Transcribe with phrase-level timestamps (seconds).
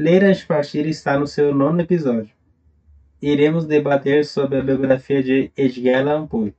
[0.00, 2.34] Ler de Partir está no seu nono episódio.
[3.20, 6.54] Iremos debater sobre a biografia de Edgar Allan Poe.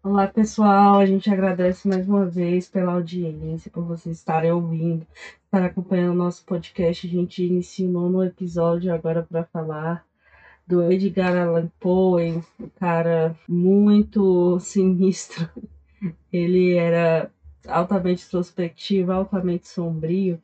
[0.00, 5.04] Olá pessoal, a gente agradece mais uma vez pela audiência, por vocês estarem ouvindo,
[5.44, 7.04] estar acompanhando o nosso podcast.
[7.04, 10.06] A gente iniciou o nono episódio agora para falar
[10.64, 15.48] do Edgar Allan Poe, um cara muito sinistro.
[16.32, 17.28] Ele era
[17.66, 20.40] altamente introspectivo, altamente sombrio,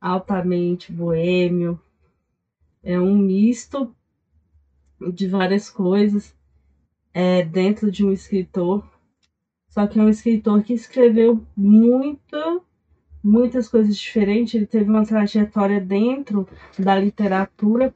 [0.00, 1.80] altamente boêmio.
[2.82, 3.94] É um misto
[5.12, 6.34] de várias coisas
[7.12, 8.84] é, dentro de um escritor.
[9.68, 12.62] Só que é um escritor que escreveu muito,
[13.22, 14.54] muitas coisas diferentes.
[14.54, 16.48] Ele teve uma trajetória dentro
[16.78, 17.94] da literatura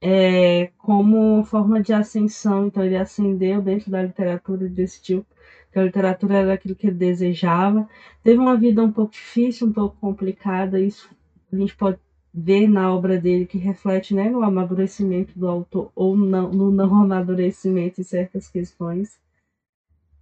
[0.00, 2.66] é, como forma de ascensão.
[2.66, 5.26] Então, ele ascendeu dentro da literatura e decidiu
[5.74, 7.88] que a literatura era aquilo que ele desejava.
[8.22, 11.10] Teve uma vida um pouco difícil, um pouco complicada, isso
[11.52, 11.98] a gente pode
[12.32, 16.94] ver na obra dele que reflete né, no amadurecimento do autor ou não, no não
[17.02, 19.18] amadurecimento em certas questões.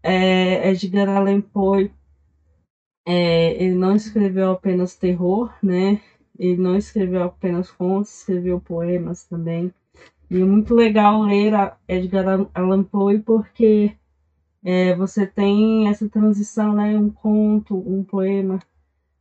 [0.02, 1.90] É, Edgar Allan Poe
[3.06, 6.00] é, ele não escreveu apenas terror, né?
[6.38, 9.72] Ele não escreveu apenas contos, escreveu poemas também.
[10.30, 11.52] E é muito legal ler
[11.86, 13.94] Edgar Allan Poe porque
[14.64, 16.96] é, você tem essa transição, né?
[16.98, 18.60] Um conto, um poema,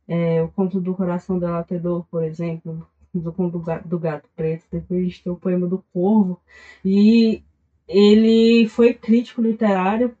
[0.06, 4.64] é, o conto do Coração Delatador, por exemplo, do conto do gato, do gato Preto,
[4.70, 6.40] depois a gente tem o poema do Corvo,
[6.84, 7.42] e
[7.88, 10.16] ele foi crítico literário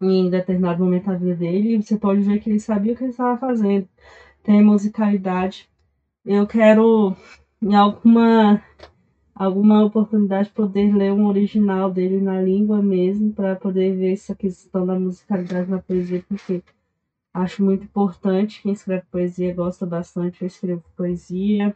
[0.00, 3.04] em determinado momento da vida dele, e você pode ver que ele sabia o que
[3.04, 3.88] ele estava fazendo.
[4.42, 5.68] Tem musicalidade.
[6.24, 7.16] Eu quero,
[7.60, 8.62] em alguma
[9.38, 14.34] alguma oportunidade de poder ler um original dele na língua mesmo, para poder ver essa
[14.34, 16.60] questão da musicalidade na poesia, porque
[17.32, 18.60] acho muito importante.
[18.62, 21.74] Quem escreve poesia gosta bastante, eu escrevo poesia,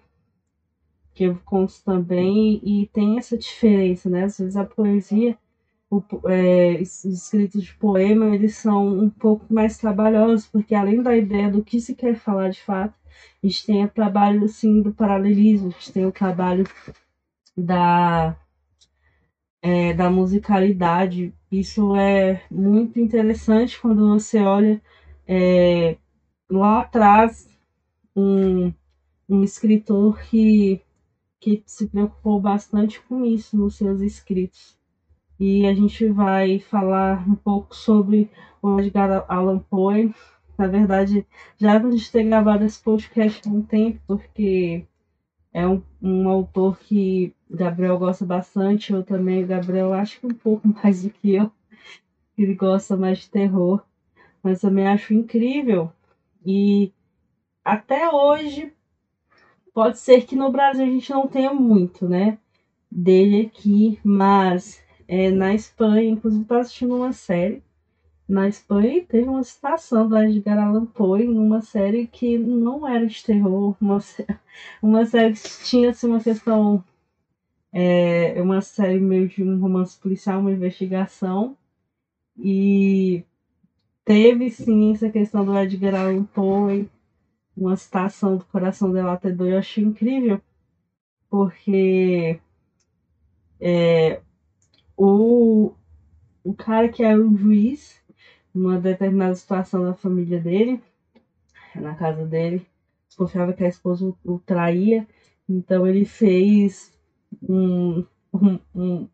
[1.10, 4.24] escrevo contos também, e tem essa diferença, né?
[4.24, 5.38] Às vezes a poesia,
[5.88, 11.16] o, é, os escritos de poema, eles são um pouco mais trabalhosos, porque além da
[11.16, 12.94] ideia do que se quer falar de fato,
[13.42, 16.64] a gente tem o trabalho assim, do paralelismo, a gente tem o trabalho
[17.56, 18.36] da,
[19.60, 21.34] é, da musicalidade.
[21.50, 24.80] Isso é muito interessante quando você olha
[25.26, 25.96] é,
[26.50, 27.48] lá atrás
[28.16, 28.72] um,
[29.28, 30.80] um escritor que,
[31.40, 34.78] que se preocupou bastante com isso nos seus escritos.
[35.38, 38.30] E a gente vai falar um pouco sobre
[38.60, 40.14] o Edgar Allan Poe.
[40.56, 41.26] Na verdade,
[41.58, 44.86] já a gente ter gravado esse podcast há um tempo, porque
[45.52, 50.68] é um, um autor que Gabriel gosta bastante, eu também, Gabriel acho que um pouco
[50.82, 51.50] mais do que eu.
[52.36, 53.82] Ele gosta mais de terror,
[54.42, 55.92] mas também acho incrível.
[56.44, 56.92] E
[57.64, 58.72] até hoje
[59.74, 62.38] pode ser que no Brasil a gente não tenha muito, né,
[62.90, 67.62] dele aqui, mas é, na Espanha, inclusive, tá assistindo uma série
[68.32, 73.22] na Espanha teve uma citação do Edgar Allan Poe numa série que não era de
[73.22, 73.98] terror, uma,
[74.82, 76.82] uma série que tinha assim, uma questão,
[77.72, 81.56] é, uma série meio de um romance policial, uma investigação,
[82.36, 83.24] e
[84.04, 86.90] teve sim essa questão do Edgar Allan Poe,
[87.56, 90.40] uma citação do Coração Delatador, eu achei incrível,
[91.30, 92.38] porque
[93.60, 94.20] é,
[94.96, 95.72] o,
[96.44, 98.02] o cara que é o juiz
[98.54, 100.82] uma determinada situação na família dele,
[101.74, 102.66] na casa dele,
[103.08, 105.06] desconfiava que a esposa o, traía,
[105.48, 106.92] então ele fez
[107.42, 109.08] um, um, um,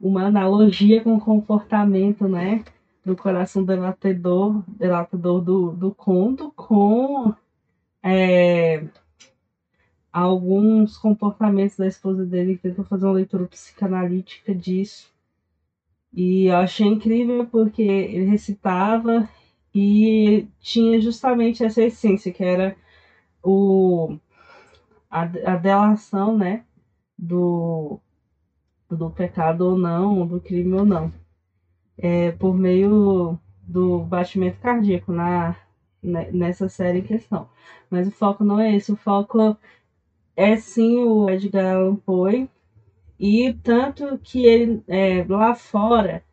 [0.00, 2.64] uma analogia com o comportamento, né,
[3.04, 7.34] do coração delatador, delatador do, do conto com
[8.02, 8.84] é,
[10.12, 15.10] alguns comportamentos da esposa dele, tentou fazer uma leitura psicanalítica disso.
[16.12, 19.28] E eu achei incrível porque ele recitava
[19.74, 22.76] e tinha justamente essa essência, que era
[23.42, 24.16] o,
[25.10, 26.64] a, a delação, né,
[27.22, 28.00] do,
[28.90, 31.12] do pecado ou não, do crime ou não,
[31.96, 35.56] é, por meio do batimento cardíaco na,
[36.02, 37.48] né, nessa série em questão.
[37.88, 39.56] Mas o foco não é esse, o foco
[40.34, 42.50] é sim o Edgar Allan Poe,
[43.20, 46.24] e tanto que ele é, lá fora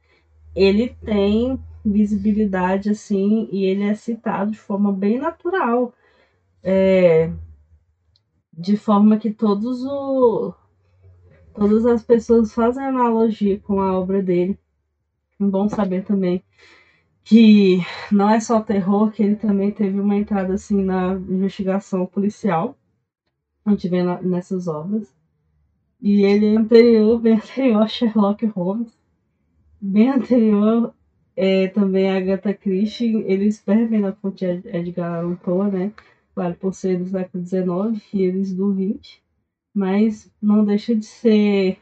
[0.55, 5.93] ele tem visibilidade assim e ele é citado de forma bem natural.
[6.63, 7.31] É,
[8.51, 10.53] de forma que todos o,
[11.59, 14.57] todas as pessoas fazem analogia com a obra dele.
[15.39, 16.41] É bom saber também
[17.23, 17.79] que
[18.11, 22.77] não é só terror, que ele também teve uma entrada assim na investigação policial.
[23.65, 25.13] A gente vê na, nessas obras.
[26.01, 28.97] E ele é anterior, bem anterior a Sherlock Holmes.
[29.81, 30.93] Bem anterior
[31.35, 33.21] é, também a Agatha Christie.
[33.27, 35.93] Eles bebem na fonte Edgar Allan Poe, né?
[36.33, 39.21] Claro, por ser do século XIX e eles do XX.
[39.79, 41.79] Mas não deixa de ser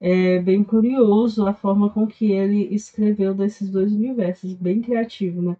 [0.00, 5.56] é bem curioso a forma com que ele escreveu desses dois universos, bem criativo, né?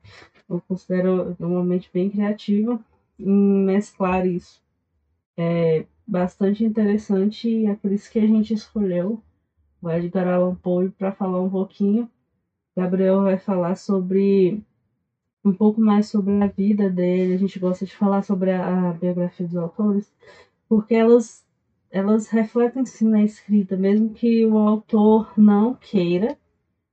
[0.48, 2.82] Eu considero normalmente bem criativo
[3.18, 3.30] em
[3.66, 4.62] mesclar isso.
[5.36, 9.22] É bastante interessante e é por isso que a gente escolheu
[9.82, 12.10] o Edgar Allan Poe para falar um pouquinho.
[12.74, 14.62] Gabriel vai falar sobre
[15.44, 17.34] um pouco mais sobre a vida dele.
[17.34, 20.10] A gente gosta de falar sobre a, a biografia dos autores,
[20.66, 21.44] porque elas
[21.90, 26.38] elas refletem sim na escrita, mesmo que o autor não queira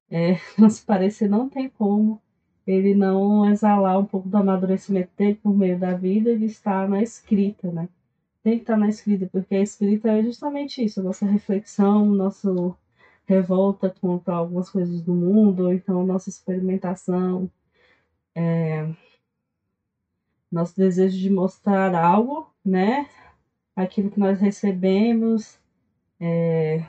[0.09, 2.21] é, transparecer, não tem como
[2.65, 7.01] ele não exalar um pouco do amadurecimento dele por meio da vida, ele está na
[7.01, 7.87] escrita, né?
[8.43, 12.49] Tem que estar na escrita, porque a escrita é justamente isso, a nossa reflexão, nossa
[13.25, 17.49] revolta contra algumas coisas do mundo, ou então nossa experimentação,
[18.35, 18.89] é,
[20.51, 23.07] nosso desejo de mostrar algo, né?
[23.77, 25.59] Aquilo que nós recebemos,
[26.19, 26.83] é,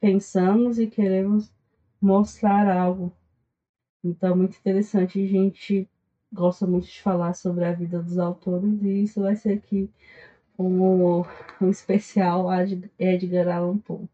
[0.00, 1.52] pensamos e queremos
[2.00, 3.12] mostrar algo.
[4.02, 5.22] Então, muito interessante.
[5.22, 5.86] A gente
[6.32, 9.90] gosta muito de falar sobre a vida dos autores e isso vai ser aqui
[10.58, 11.22] um,
[11.60, 12.46] um especial
[12.98, 14.08] Edgar Allan Poe.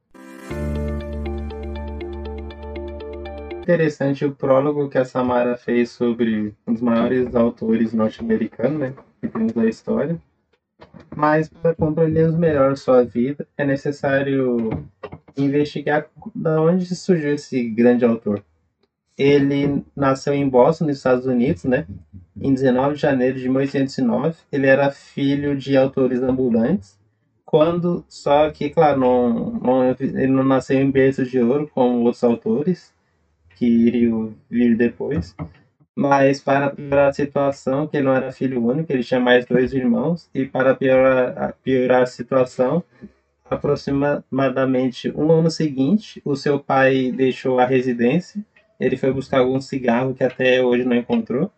[3.63, 9.29] Interessante o prólogo que a Samara fez sobre um dos maiores autores norte-americanos, né, que
[9.29, 10.21] temos da história.
[11.15, 14.87] Mas para compreender melhor sua vida, é necessário
[15.37, 18.43] investigar da onde surgiu esse grande autor.
[19.17, 21.87] Ele nasceu em Boston, nos Estados Unidos, né?
[22.39, 24.37] Em 19 de janeiro de 1809.
[24.53, 26.99] Ele era filho de autores ambulantes.
[27.45, 32.25] Quando, só que, claro, não, não, ele não nasceu em berço de ouro como outros
[32.25, 32.93] autores
[33.55, 35.35] que iriam vir depois.
[35.99, 39.73] Mas para piorar a situação, que ele não era filho único, ele tinha mais dois
[39.73, 42.85] irmãos, e para piorar, piorar a situação,
[43.49, 48.45] aproximadamente um ano seguinte, o seu pai deixou a residência,
[48.79, 51.51] ele foi buscar algum cigarro que até hoje não encontrou,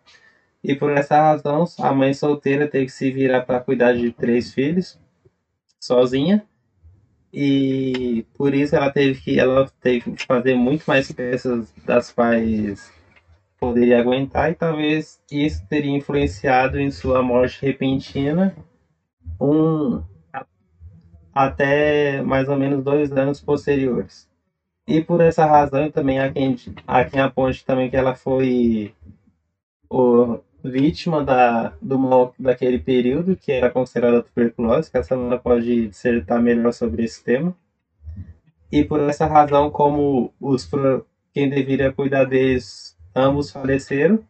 [0.63, 4.53] e por essa razão, a mãe solteira teve que se virar para cuidar de três
[4.53, 4.97] filhos,
[5.77, 6.45] sozinha,
[7.33, 12.98] e por isso ela teve que ela teve que fazer muito mais peças das quais
[13.59, 18.55] poderia aguentar e talvez isso teria influenciado em sua morte repentina
[19.39, 20.03] um
[21.33, 24.27] até mais ou menos dois anos posteriores.
[24.87, 26.55] E por essa razão também há quem,
[26.87, 28.93] há quem aponte também que ela foi
[29.89, 35.87] o, vítima da, do mal daquele período, que era considerada tuberculose, que a Samara pode
[35.87, 37.55] dissertar melhor sobre esse tema.
[38.71, 40.69] E por essa razão, como os
[41.33, 44.23] quem deveria cuidar deles ambos faleceram,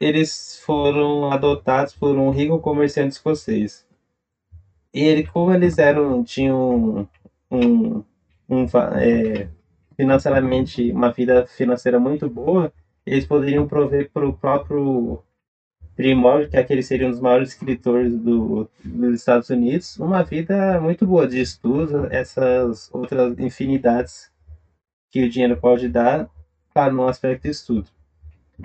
[0.00, 3.86] eles foram adotados por um rico comerciante escocês.
[4.92, 7.08] E ele, como eles eram, tinham
[7.50, 8.02] um,
[8.48, 8.66] um
[8.98, 9.48] é,
[9.96, 12.72] financeiramente uma vida financeira muito boa,
[13.06, 15.22] eles poderiam prover para o próprio
[16.00, 21.06] Primórdio, que aquele seria um dos maiores escritores do, dos Estados Unidos, uma vida muito
[21.06, 24.32] boa de estudo, essas outras infinidades
[25.10, 26.30] que o dinheiro pode dar,
[26.72, 27.88] para no aspecto de estudo.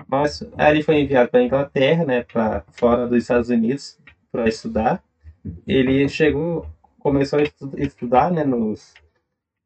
[0.06, 3.98] Mas ele foi enviado para a Inglaterra, né, para fora dos Estados Unidos,
[4.30, 5.02] para estudar.
[5.66, 6.66] Ele chegou,
[6.98, 7.42] começou a
[7.76, 8.94] estudar, né, nos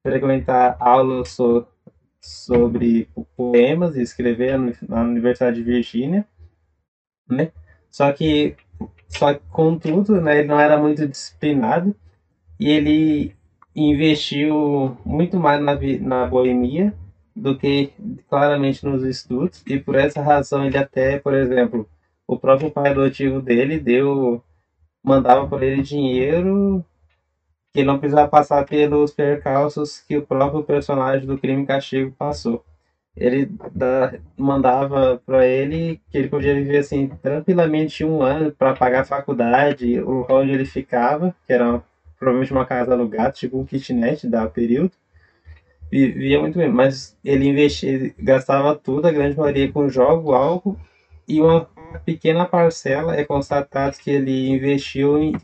[0.02, 1.66] frequentar aulas so,
[2.20, 4.58] sobre poemas e escrever
[4.88, 6.26] na Universidade de Virgínia,
[7.28, 7.52] né?
[7.90, 8.56] Só que,
[9.08, 11.94] só que contudo, né, ele não era muito disciplinado
[12.58, 13.34] e ele
[13.74, 16.94] investiu muito mais na, na boemia
[17.40, 17.92] do que
[18.28, 21.88] claramente nos estudos, e por essa razão ele até, por exemplo,
[22.26, 24.42] o próprio pai adotivo dele deu
[25.02, 26.84] mandava por ele dinheiro
[27.72, 32.64] que não precisava passar pelos percalços que o próprio personagem do Crime e Castigo passou.
[33.16, 39.00] Ele da, mandava para ele que ele podia viver assim tranquilamente um ano para pagar
[39.00, 41.82] a faculdade, onde ele ficava, que era
[42.18, 44.92] provavelmente uma casa alugada, tipo um kitnet da período
[45.90, 50.78] vivia muito bem, mas ele investia, gastava tudo, a grande maioria com jogo, álcool,
[51.26, 51.68] e uma
[52.04, 55.36] pequena parcela é constatado que ele investiu em,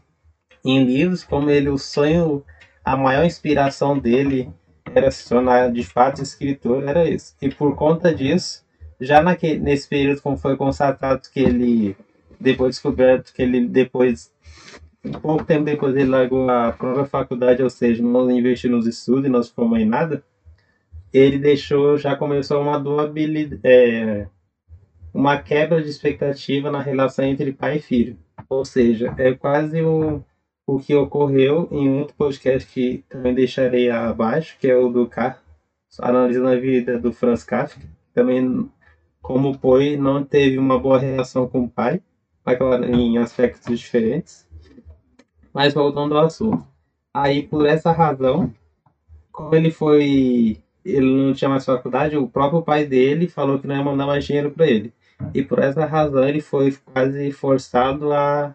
[0.65, 2.45] em livros, como ele, o sonho,
[2.85, 4.49] a maior inspiração dele
[4.95, 7.35] era se tornar de fato escritor, era isso.
[7.43, 8.65] E por conta disso,
[9.01, 11.97] já naquele, nesse período, como foi constatado que ele,
[12.39, 14.33] depois descoberto que ele depois,
[15.05, 19.27] um pouco tempo depois ele largou a própria faculdade, ou seja, não investiu nos estudos
[19.27, 20.23] e não se formou em nada,
[21.17, 24.27] ele deixou, já começou uma doabilidade, é,
[25.13, 28.19] uma quebra de expectativa na relação entre pai e filho.
[28.49, 30.23] Ou seja, é quase o,
[30.67, 35.43] o que ocorreu em outro podcast que também deixarei abaixo, que é o do Car,
[36.01, 37.81] analisando a vida do Franz Kafka.
[38.13, 38.69] Também,
[39.23, 42.03] como o Poi, não teve uma boa relação com o pai,
[42.89, 44.47] em aspectos diferentes.
[45.53, 46.67] Mas voltando ao assunto.
[47.13, 48.53] Aí, por essa razão,
[49.33, 50.63] como ele foi.
[50.89, 54.25] Ele não tinha mais faculdade, o próprio pai dele falou que não ia mandar mais
[54.25, 54.93] dinheiro para ele.
[55.35, 58.55] E por essa razão ele foi quase forçado a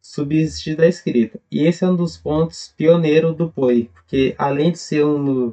[0.00, 1.38] subsistir da escrita.
[1.50, 5.52] E esse é um dos pontos pioneiros do Poi, porque além de ser um,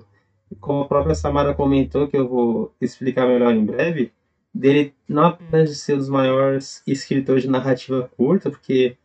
[0.59, 4.11] como a própria Samara comentou, que eu vou explicar melhor em breve,
[4.53, 8.97] dele não apenas de ser um dos maiores escritores de narrativa curta, porque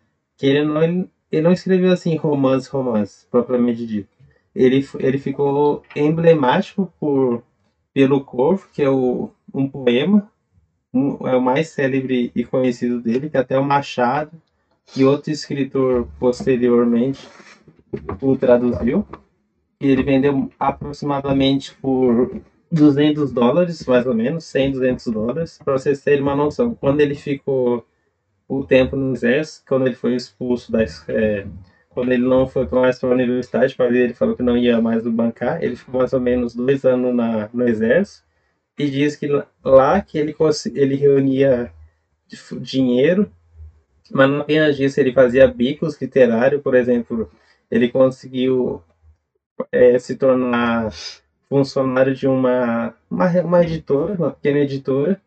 [0.43, 4.09] não, ele, ele não escreveu assim romance, romance, propriamente dito.
[4.55, 7.43] Ele, ele ficou emblemático por
[7.95, 10.31] pelo Corvo, que é o, um poema
[10.93, 14.31] um, é o mais célebre e conhecido dele, que até o Machado
[14.97, 17.27] e outro escritor posteriormente
[18.21, 19.07] o traduziu.
[19.81, 22.41] E ele vendeu aproximadamente por
[22.71, 26.75] 200 dólares, mais ou menos, 100, 200 dólares, para vocês terem uma noção.
[26.75, 27.85] Quando ele ficou
[28.47, 31.47] o tempo no exército, quando ele foi expulso da é,
[31.95, 35.07] quando ele não foi mais para a universidade, para ele falou que não ia mais
[35.07, 38.25] bancar, ele ficou mais ou menos dois anos na, no exército
[38.79, 39.29] e diz que
[39.65, 40.35] lá que ele,
[40.75, 41.73] ele reunia
[42.61, 43.31] dinheiro,
[44.11, 47.31] mas não apenas disso, ele fazia bicos literários, por exemplo,
[47.71, 48.83] ele conseguiu
[49.71, 50.91] é, se tornar
[51.49, 55.21] funcionário de uma, uma, uma editora, uma pequena editora,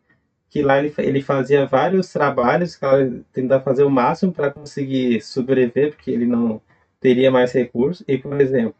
[0.48, 2.78] que lá ele, ele fazia vários trabalhos,
[3.32, 6.60] tentava fazer o máximo para conseguir sobreviver, porque ele não
[7.00, 8.04] teria mais recursos.
[8.08, 8.74] E, por exemplo,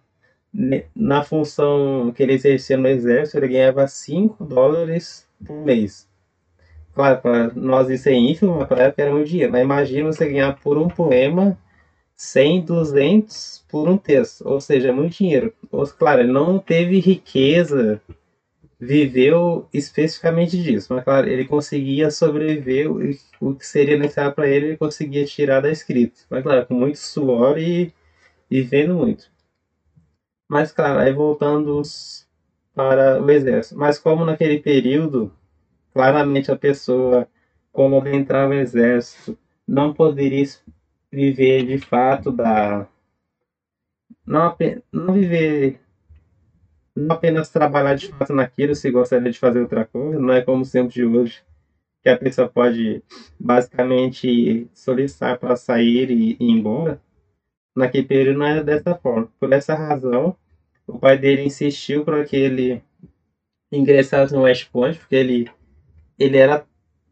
[0.95, 6.09] na função que ele exercia no exército, ele ganhava 5 dólares por mês.
[6.95, 9.53] Claro, para nós isso é ínfimo, mas para época era muito dinheiro.
[9.53, 11.59] Mas imagina você ganhar por um poema
[12.17, 14.49] 100, 200 por um texto.
[14.49, 15.53] Ou seja, é muito dinheiro.
[15.71, 18.01] Ou, claro, ele não teve riqueza,
[18.79, 20.93] viveu especificamente disso.
[20.95, 22.89] Mas, claro, ele conseguia sobreviver.
[23.41, 26.21] O que seria necessário para ele, ele conseguia tirar da escrita.
[26.31, 27.93] Mas, claro, com muito suor e,
[28.51, 29.31] e vendo muito.
[30.49, 31.83] Mas, claro, aí voltando
[32.75, 33.79] para o exército.
[33.79, 35.33] Mas como naquele período,
[35.93, 37.27] claramente a pessoa,
[37.73, 40.45] como entrar no exército, não poderia
[41.11, 42.87] viver de fato da...
[44.25, 44.57] Não,
[44.93, 45.81] não viver...
[46.97, 50.65] Não apenas trabalhar de fato naquilo se gostaria de fazer outra coisa, não é como
[50.65, 51.43] sempre de hoje,
[52.03, 53.03] que a pessoa pode
[53.39, 57.01] basicamente solicitar para sair e ir embora
[57.77, 59.29] naquele período não era dessa forma.
[59.39, 60.35] Por essa razão,
[60.87, 62.83] o pai dele insistiu para que ele
[63.71, 65.51] ingressasse no West Point, porque ele,
[66.19, 66.65] ele era,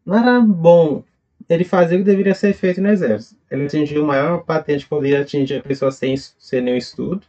[0.03, 1.03] não era bom.
[1.47, 3.39] Ele fazia o que deveria ser feito no exército.
[3.51, 7.21] Ele atingiu o maior patente que poderia atingir a pessoa sem, sem nenhum estudo.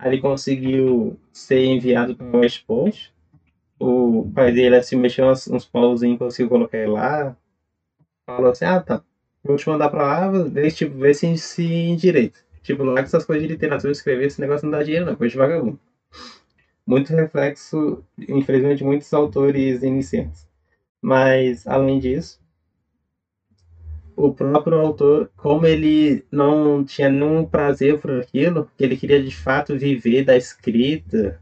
[0.00, 3.12] Aí ele conseguiu ser enviado para West Point.
[3.78, 7.36] O pai dele assim, mexeu uns, uns pauzinhos, conseguiu colocar ele lá.
[8.26, 9.02] Falou assim: ah, tá
[9.44, 12.42] vou te mandar pra lá, ver, tipo, ver se, se direito.
[12.62, 15.32] Tipo, lá com essas coisas de literatura, escrever, esse negócio não dá dinheiro, não, coisa
[15.32, 15.78] de vagabundo.
[16.86, 20.48] Muito reflexo, infelizmente, muitos autores iniciantes.
[21.00, 22.40] Mas, além disso,
[24.26, 29.34] o próprio autor, como ele não tinha nenhum prazer por aquilo, que ele queria de
[29.34, 31.40] fato viver da escrita,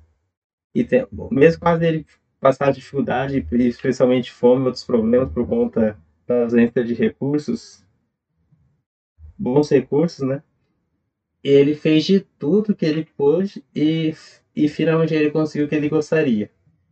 [0.75, 0.87] e
[1.31, 2.07] mesmo quase ele
[2.41, 7.85] passar dificuldade, especialmente fome, outros problemas por conta da ausência de recursos,
[9.37, 10.43] bons recursos, né?
[11.43, 14.15] Ele fez de tudo que ele pôde e,
[14.55, 16.51] e finalmente ele conseguiu o que ele gostaria.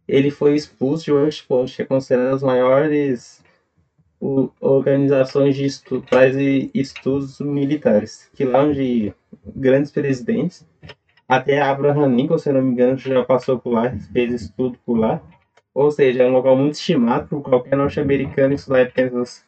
[0.08, 3.45] Ele foi expulso de West Point, que é considerada as maiores o,
[4.20, 6.06] organizações de estudo,
[6.74, 9.14] estudos militares, que lá onde
[9.54, 10.66] grandes presidentes,
[11.28, 15.22] até Abraham Lincoln, se não me engano, já passou por lá, fez estudo por lá.
[15.74, 19.44] Ou seja, é um local muito estimado por qualquer norte-americano estudar apenas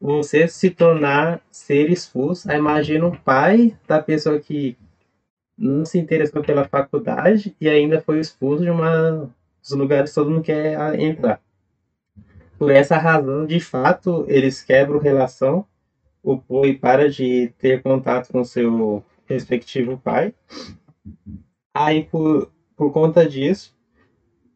[0.00, 2.50] você se tornar ser expulso.
[2.50, 4.76] Aí imagina um pai da pessoa que
[5.56, 9.30] não se interessou pela faculdade e ainda foi expulso de uma
[9.62, 11.40] dos lugares que todo mundo quer entrar.
[12.58, 15.66] Por essa razão, de fato, eles quebram relação.
[16.22, 20.34] O Poi para de ter contato com seu respectivo pai.
[21.74, 23.76] Aí, por, por conta disso,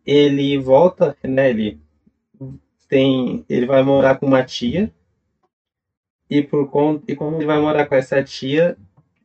[0.07, 1.51] ele volta, né?
[1.51, 1.81] Ele
[2.89, 4.91] tem, ele vai morar com uma tia
[6.31, 6.71] e por
[7.07, 8.77] e como ele vai morar com essa tia,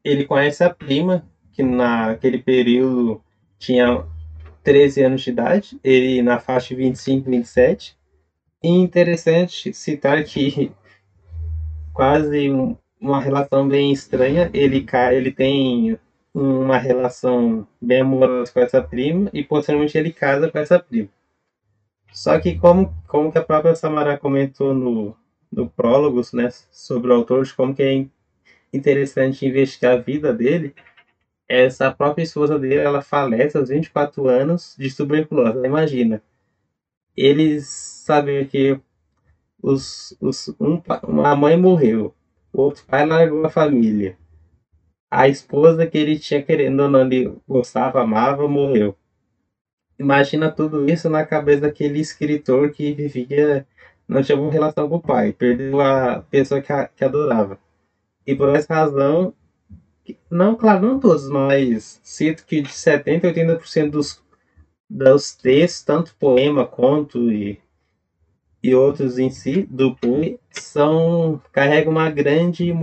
[0.03, 3.22] ele conhece a prima que naquele período
[3.60, 4.06] tinha
[4.63, 7.98] 13 anos de idade, ele na faixa de 25, 27.
[8.63, 10.72] Interessante citar que
[11.93, 16.00] quase um, uma relação bem estranha, ele ele tem
[16.34, 21.10] uma relação bem amorosa com essa prima e posteriormente ele casa com essa prima.
[22.12, 25.15] Só que como, como que a própria Samara comentou no,
[25.51, 28.05] no prólogo né, sobre o autor, de como que é
[28.72, 30.74] interessante investigar a vida dele,
[31.48, 35.65] essa própria esposa dele, ela falece aos 24 anos de tuberculose.
[35.65, 36.22] Imagina,
[37.15, 38.79] eles sabem que
[39.62, 42.13] os, os, um, uma mãe morreu,
[42.51, 44.17] o outro pai largou a família,
[45.10, 48.98] a esposa que ele tinha querendo ou não, ele gostava, amava, morreu.
[49.98, 53.67] Imagina tudo isso na cabeça daquele escritor que vivia,
[54.08, 57.60] não tinha uma relação com o pai, perdeu a pessoa que, a, que adorava.
[58.25, 59.34] E por essa razão,
[60.29, 64.23] não, claro, não todos, mas sinto que de 70% a 80% dos,
[64.89, 67.59] dos textos, tanto poema, conto e,
[68.61, 72.73] e outros em si, do Poe, são, carregam uma grande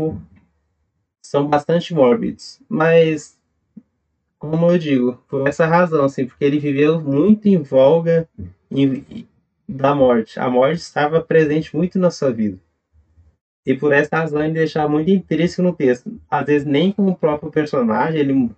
[1.23, 3.38] são bastante mórbidos, mas
[4.40, 8.26] como eu digo, por essa razão, assim, porque ele viveu muito em voga
[8.71, 9.26] em,
[9.69, 10.40] da morte.
[10.40, 12.59] A morte estava presente muito na sua vida.
[13.66, 16.19] E por essa razão ele deixava muito intrínseco no texto.
[16.28, 18.50] Às vezes nem com o próprio personagem, ele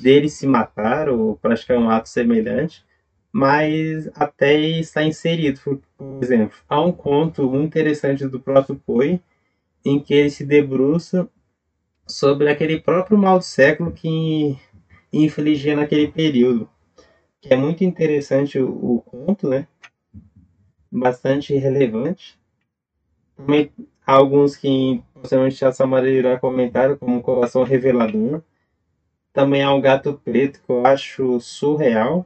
[0.00, 2.84] dele se matar ou praticar um ato semelhante,
[3.32, 5.60] mas até está inserido.
[5.60, 9.20] Por, exemplo, há um conto muito interessante do próprio Poe,
[9.84, 11.28] em que ele se debruça
[12.06, 14.58] sobre aquele próprio mal do século que
[15.12, 16.68] infligia naquele período.
[17.40, 19.66] Que é muito interessante o, o conto, né?
[20.90, 22.38] Bastante relevante.
[23.36, 23.70] Também
[24.06, 28.42] há alguns que possivelmente a Samara irá comentar, como Coração Revelador.
[29.36, 32.24] Também há o Gato Preto, que eu acho surreal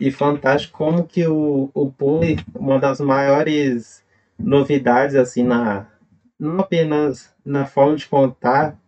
[0.00, 4.02] e fantástico como que o, o Poe, uma das maiores
[4.38, 5.86] novidades assim na
[6.40, 8.78] não apenas na forma de contar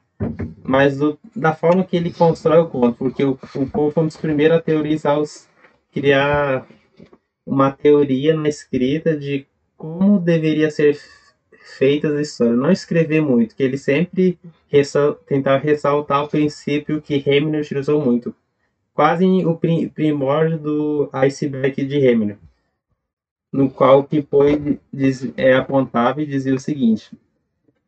[0.64, 4.06] mas do, da forma que ele constrói o conto, porque o, o Poe foi um
[4.06, 5.46] dos primeiros a teorizar, os,
[5.92, 6.66] criar
[7.44, 9.46] uma teoria na escrita de
[9.76, 10.98] como deveria ser
[11.76, 12.58] feitas as histórias.
[12.58, 18.34] Não escrever muito, que ele sempre ressal, tentava ressaltar o princípio que Hamilton utilizou muito.
[18.94, 22.40] Quase o primórdio do iceberg de Hamilton,
[23.52, 24.08] no qual o
[24.92, 27.10] diz, é, apontava e dizia o seguinte,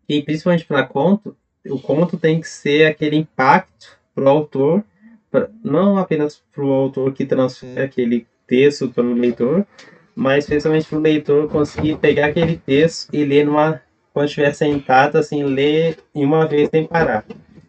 [0.06, 4.84] que principalmente para conto, o conto tem que ser aquele impacto para o autor,
[5.30, 9.66] pra, não apenas para o autor que transfere aquele texto para o leitor,
[10.14, 13.80] mas especialmente para o leitor conseguir pegar aquele texto e ler numa
[14.12, 17.24] quando estiver sentado assim ler em uma vez sem parar,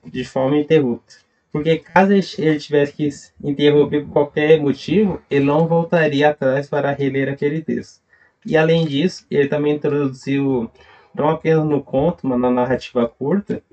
[0.06, 1.16] de forma interrupta.
[1.52, 3.10] Porque caso ele tivesse que
[3.42, 8.02] interromper por qualquer motivo, ele não voltaria atrás para reler aquele texto.
[8.46, 10.70] E além disso, ele também introduziu,
[11.14, 13.64] não apenas no conto, mas na narrativa curta,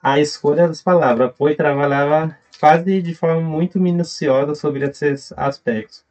[0.00, 6.05] a escolha das palavras, pois trabalhava quase de forma muito minuciosa sobre esses aspectos.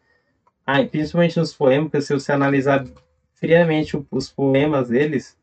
[0.65, 2.85] Ah, principalmente nos poemas, se você analisar
[3.35, 5.37] friamente os poemas deles,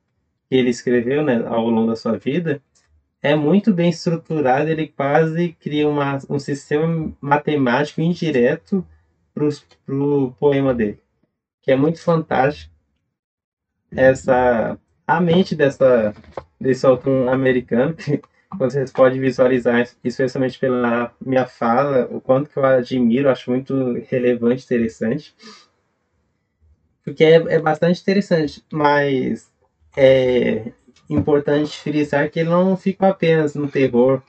[0.48, 2.60] que ele escreveu né, ao longo da sua vida,
[3.22, 8.84] é muito bem estruturado, ele quase cria uma, um sistema matemático indireto
[9.32, 9.46] para
[9.94, 10.98] o poema dele,
[11.62, 12.72] que é muito fantástico.
[13.92, 16.12] Essa, a mente dessa,
[16.60, 18.20] desse autor americano, que
[18.58, 24.64] vocês podem visualizar, especialmente pela minha fala, o quanto que eu admiro, acho muito relevante,
[24.64, 25.34] interessante.
[27.04, 29.50] Porque é, é bastante interessante, mas
[29.96, 30.72] é
[31.08, 34.22] importante frisar que ele não ficou apenas no terror,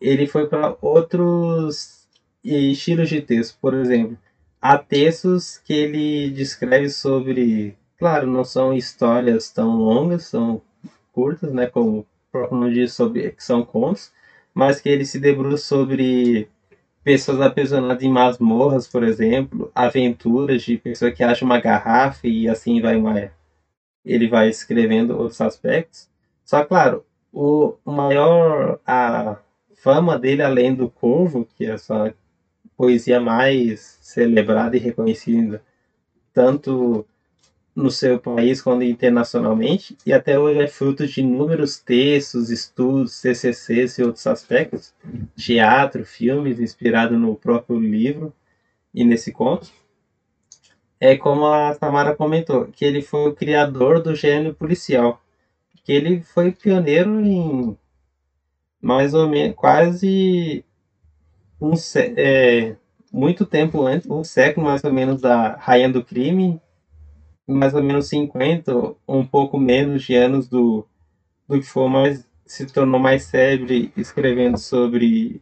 [0.00, 2.08] ele foi para outros
[2.44, 4.18] estilos de texto, por exemplo.
[4.60, 10.62] Há textos que ele descreve sobre, claro, não são histórias tão longas, são
[11.12, 14.12] curtas, né, como nome diz sobre que são contos,
[14.54, 16.48] mas que ele se debruça sobre
[17.04, 22.80] pessoas aprisionadas em masmorras, por exemplo, aventuras de pessoa que acha uma garrafa e assim
[22.80, 23.30] vai uma,
[24.04, 26.08] ele vai escrevendo outros aspectos.
[26.44, 29.38] Só claro, o maior a
[29.76, 32.14] fama dele além do Corvo, que é sua
[32.76, 35.62] poesia mais celebrada e reconhecida
[36.32, 37.06] tanto
[37.74, 43.98] no seu país quanto internacionalmente, e até hoje é fruto de inúmeros textos, estudos, CCCs
[43.98, 44.94] e outros aspectos,
[45.36, 48.32] teatro, filmes, inspirado no próprio livro
[48.94, 49.70] e nesse conto.
[51.00, 55.20] é como a Tamara comentou, que ele foi o criador do gênero policial.
[55.84, 57.76] Que ele foi pioneiro em
[58.80, 60.64] mais ou menos quase
[61.60, 61.72] um
[62.16, 62.76] é,
[63.12, 66.60] muito tempo antes, um século mais ou menos da Rainha do Crime,
[67.46, 70.86] mais ou menos 50, um pouco menos de anos do,
[71.48, 75.40] do que foi mais se tornou mais célebre escrevendo sobre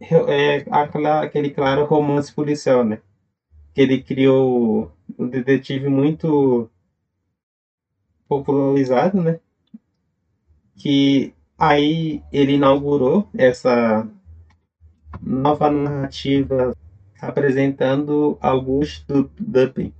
[0.00, 0.64] é,
[1.20, 3.00] aquele claro romance policial, né?
[3.74, 6.70] Que ele criou um detetive muito
[8.28, 9.40] popularizado, né?
[10.76, 14.08] Que aí ele inaugurou essa
[15.20, 16.76] nova narrativa
[17.20, 19.92] apresentando Augusto Dupin,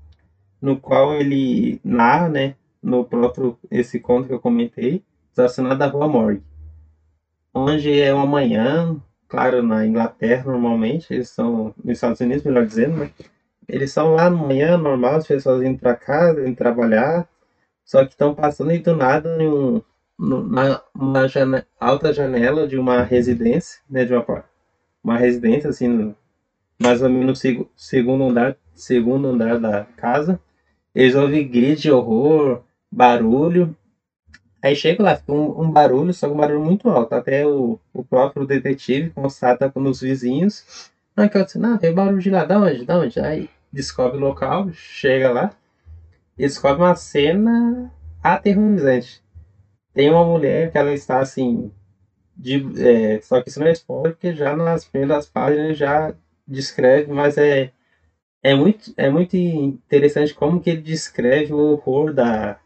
[0.60, 6.08] no qual ele narra, né, no próprio esse conto que eu comentei, assassinato da Rua
[6.08, 6.42] Morgue,
[7.54, 8.96] onde é uma manhã,
[9.28, 13.10] claro, na Inglaterra normalmente, eles são nos Estados Unidos, melhor dizendo, né?
[13.68, 17.28] Eles são lá manhã normal, as pessoas indo para casa, indo trabalhar,
[17.84, 19.82] só que estão passando e do nada em um,
[20.18, 21.26] na uma
[21.78, 24.44] alta janela de uma residência, né, de uma,
[25.02, 26.14] uma residência assim,
[26.80, 30.40] mais ou menos no segundo andar, segundo andar da casa.
[30.94, 33.76] Eles ouvem grito de horror, barulho.
[34.62, 37.14] Aí chega lá, fica um, um, barulho, só um barulho muito alto.
[37.14, 40.90] Até o, o próprio detetive constata com os vizinhos.
[41.16, 42.84] Não, que eu disse, não, tem barulho de lá, da onde?
[42.84, 43.20] Da onde?
[43.20, 45.50] Aí descobre o local, chega lá
[46.38, 49.20] descobre uma cena aterrorizante
[49.98, 51.72] tem uma mulher que ela está assim.
[52.36, 56.14] De, é, só que isso não é spoiler, porque já nas primeiras páginas já
[56.46, 57.72] descreve, mas é,
[58.42, 62.58] é, muito, é muito interessante como que ele descreve o horror da,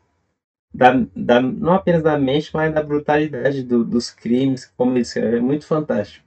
[0.73, 5.39] da, da não apenas da mente, mas da brutalidade do, dos crimes, como ele descreve.
[5.39, 6.27] É muito fantástico.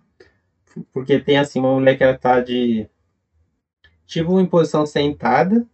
[0.93, 2.87] Porque tem assim uma mulher que ela está de
[4.05, 5.65] tipo em posição sentada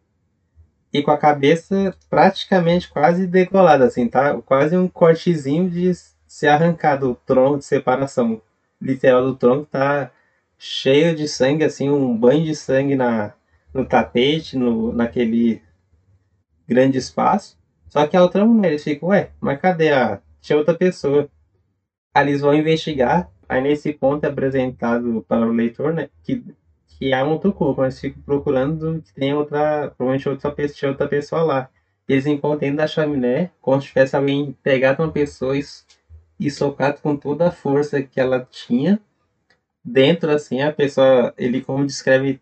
[0.94, 4.42] e com a cabeça praticamente quase decolada, assim, tá?
[4.42, 5.92] Quase um cortezinho de
[6.28, 8.42] se arrancar do tronco de separação
[8.82, 10.12] literal do tronco, tá
[10.58, 13.34] cheio de sangue, assim, um banho de sangue na,
[13.74, 15.62] no tapete, no, naquele
[16.68, 17.58] grande espaço.
[17.88, 20.22] Só que a outra mulher, eles ficam, ué, mas cadê a.
[20.42, 21.30] Tinha outra pessoa.
[22.14, 23.30] Aí eles vão investigar.
[23.48, 26.10] Aí nesse ponto é apresentado para o leitor, né?
[26.24, 26.44] Que
[27.02, 31.42] que há um corpo, mas fico procurando que tem outra, provavelmente outra pessoa, outra pessoa
[31.42, 31.70] lá.
[32.08, 35.64] Eles encontram dentro da chaminé, como se tivesse alguém pegado uma pessoa e,
[36.40, 39.00] e socado com toda a força que ela tinha.
[39.84, 42.40] Dentro, assim, a pessoa, ele como descreve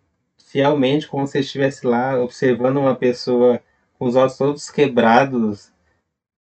[0.50, 3.62] fielmente, como se estivesse lá observando uma pessoa
[3.98, 5.72] com os olhos todos quebrados,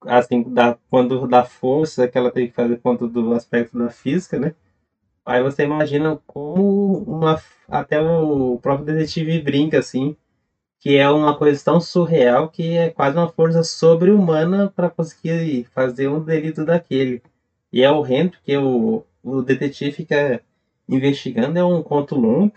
[0.06, 4.40] assim, da, quando da força que ela tem que fazer quanto do aspecto da física,
[4.40, 4.54] né?
[5.26, 7.42] Aí você imagina como uma.
[7.68, 10.16] Até o próprio detetive brinca, assim,
[10.80, 16.08] que é uma coisa tão surreal que é quase uma força sobre-humana para conseguir fazer
[16.08, 17.22] um delito daquele.
[17.74, 20.42] E é horrendo porque o, o detetive fica
[20.88, 22.54] investigando, é um conto longo,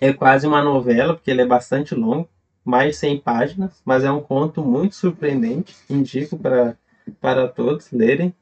[0.00, 2.28] é quase uma novela, porque ele é bastante longo,
[2.64, 6.76] mais de 100 páginas, mas é um conto muito surpreendente, indico para
[7.20, 8.32] para todos lerem.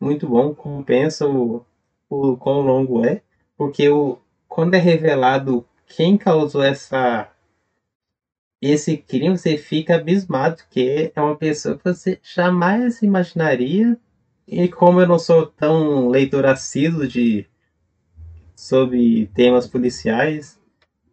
[0.00, 1.64] Muito bom, compensa o,
[2.08, 3.22] o quão longo é,
[3.56, 7.30] porque o, quando é revelado quem causou essa
[8.60, 13.98] esse crime, você fica abismado, que é uma pessoa que você jamais imaginaria.
[14.48, 17.46] E como eu não sou tão leitor assíduo de
[18.56, 20.58] sobre temas policiais,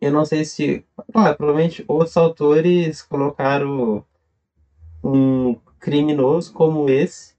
[0.01, 0.83] eu não sei se,
[1.13, 4.03] claro, provavelmente outros autores colocaram
[5.03, 7.35] um criminoso como esse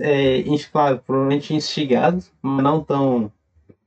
[0.00, 0.42] é,
[0.72, 3.32] claro, provavelmente instigados, mas não tão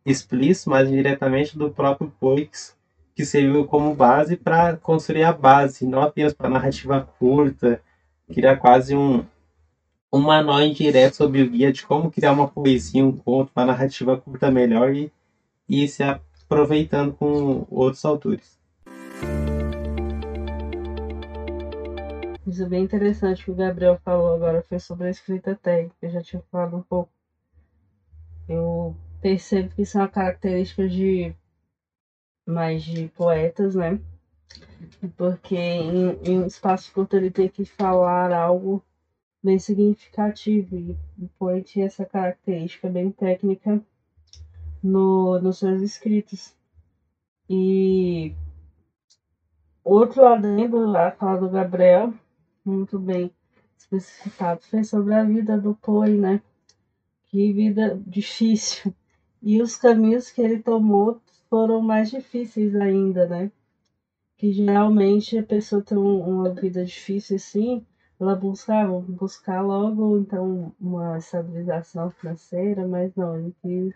[0.05, 2.75] explícito, mas diretamente do próprio Poix,
[3.15, 7.81] que serviu como base para construir a base, não apenas para narrativa curta,
[8.31, 9.23] criar quase um,
[10.11, 14.17] um manual indireto sobre o guia de como criar uma poesia, um conto, uma narrativa
[14.17, 15.11] curta melhor e,
[15.69, 16.03] e se
[16.53, 18.59] aproveitando com outros autores.
[22.45, 26.09] Isso é bem interessante que o Gabriel falou agora foi sobre a escrita técnica, eu
[26.11, 27.11] já tinha falado um pouco.
[28.47, 31.33] Eu percebo que isso é uma característica de
[32.45, 33.99] mais de poetas, né?
[35.17, 38.83] Porque em, em um espaço curto ele tem que falar algo
[39.41, 40.75] bem significativo.
[40.75, 43.81] E o poeta tinha essa característica bem técnica
[44.83, 46.53] no, nos seus escritos.
[47.49, 48.35] E
[49.83, 52.13] outro adendo lá, fala do Gabriel,
[52.65, 53.31] muito bem
[53.77, 54.61] especificado.
[54.63, 56.41] Foi sobre a vida do Poe, né?
[57.25, 58.93] Que vida difícil.
[59.41, 63.51] E os caminhos que ele tomou foram mais difíceis ainda, né?
[64.43, 67.85] que geralmente a pessoa tem uma vida difícil assim,
[68.19, 73.95] ela busca, buscar logo então uma estabilização financeira, mas não, ele quis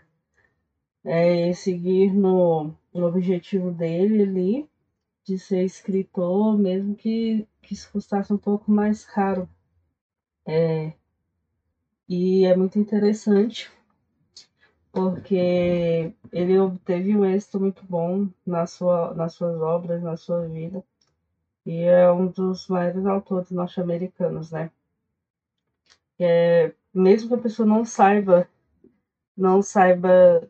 [1.08, 4.70] é, seguir no, no objetivo dele ali,
[5.24, 9.50] de ser escritor, mesmo que, que isso custasse um pouco mais caro.
[10.46, 10.93] É,
[12.08, 13.72] e é muito interessante
[14.91, 20.84] porque ele obteve um êxito muito bom na sua, nas suas obras, na sua vida,
[21.65, 24.72] e é um dos maiores autores norte-americanos, né?
[26.20, 28.50] É, mesmo que a pessoa não saiba,
[29.38, 30.50] não saiba,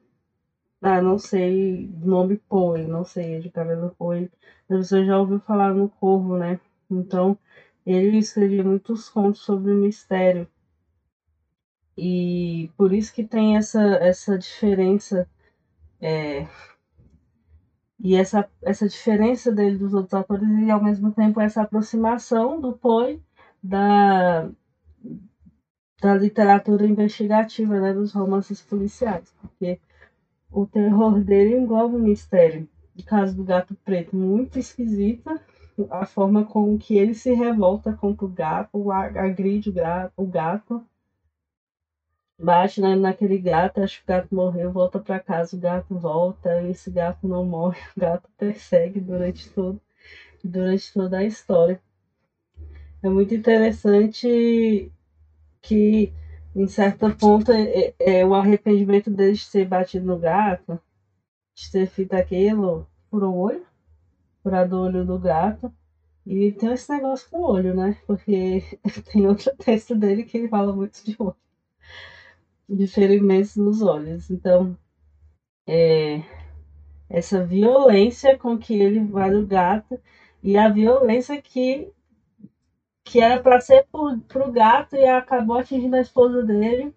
[0.82, 4.32] ah, não sei nome Poe, não sei de cabelo Poe,
[4.70, 6.60] mas você já ouviu falar no Corvo, né?
[6.90, 7.38] Então,
[7.86, 10.48] ele escrevia muitos contos sobre mistério,
[11.98, 15.28] e por isso que tem essa, essa diferença.
[16.00, 16.48] É,
[18.00, 22.78] e essa, essa diferença dele dos outros atores e ao mesmo tempo essa aproximação do
[22.78, 23.22] Poe
[23.62, 24.50] da,
[26.02, 29.80] da literatura investigativa, né, dos romances policiais, porque
[30.52, 32.68] o terror dele engloba o mistério.
[32.96, 35.40] No caso do Gato Preto, muito esquisita
[35.92, 40.26] a forma com que ele se revolta contra o gato, agride o gato, o
[42.40, 46.90] bate naquele gato, acho que o gato morreu, volta para casa, o gato volta, esse
[46.92, 49.82] gato não morre, o gato persegue durante todo,
[50.44, 51.82] durante toda a história.
[53.02, 54.92] É muito interessante
[55.62, 56.12] que,
[56.62, 60.80] em certo ponto, é, é, é o arrependimento dele de ter batido no gato,
[61.56, 63.66] de ter feito aquilo, por o olho,
[64.44, 65.72] furado o olho do gato.
[66.26, 67.98] E tem esse negócio com o olho, né?
[68.06, 68.64] Porque
[69.12, 71.36] tem outro texto dele que ele fala muito de olho
[72.70, 74.30] de ferimentos nos olhos.
[74.30, 74.78] Então,
[75.66, 76.22] é,
[77.10, 80.00] essa violência com que ele vai no gato
[80.44, 81.92] e a violência que
[83.08, 83.86] que era para ser
[84.28, 86.94] para o gato e acabou atingindo a esposa dele.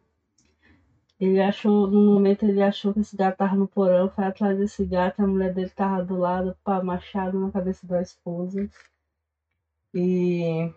[1.18, 4.84] Ele achou, no momento ele achou que esse gato estava no porão, foi atrás desse
[4.86, 8.68] gato, a mulher dele estava do lado, com machado na cabeça da esposa.
[9.94, 10.72] E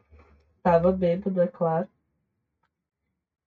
[0.57, 1.87] estava bêbado, é claro.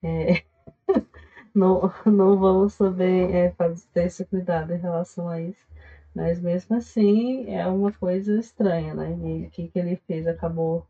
[0.03, 0.43] É...
[1.55, 5.67] não, não vamos saber é, fazer, ter esse cuidado em relação a isso.
[6.15, 9.11] Mas mesmo assim é uma coisa estranha, né?
[9.23, 10.27] E o que, que ele fez?
[10.27, 10.87] Acabou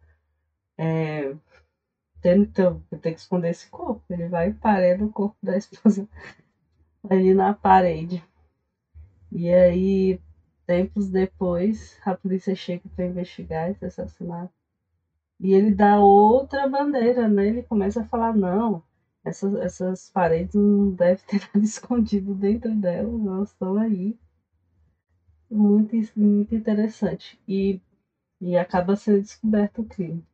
[0.79, 1.35] é,
[2.25, 4.03] então, ter que esconder esse corpo.
[4.11, 6.09] Ele vai parando o corpo da esposa
[7.09, 8.23] ali na parede.
[9.31, 10.19] E aí,
[10.67, 14.53] tempos depois, a polícia chega para investigar esse assassinato.
[15.41, 17.49] E ele dá outra bandeira, né?
[17.49, 18.83] Ele começa a falar, não,
[19.25, 24.17] essas, essas paredes não devem ter nada escondido dentro delas, elas estão aí.
[25.51, 27.39] Muito, muito interessante.
[27.49, 27.81] E,
[28.41, 30.25] e acaba sendo descoberto o crime.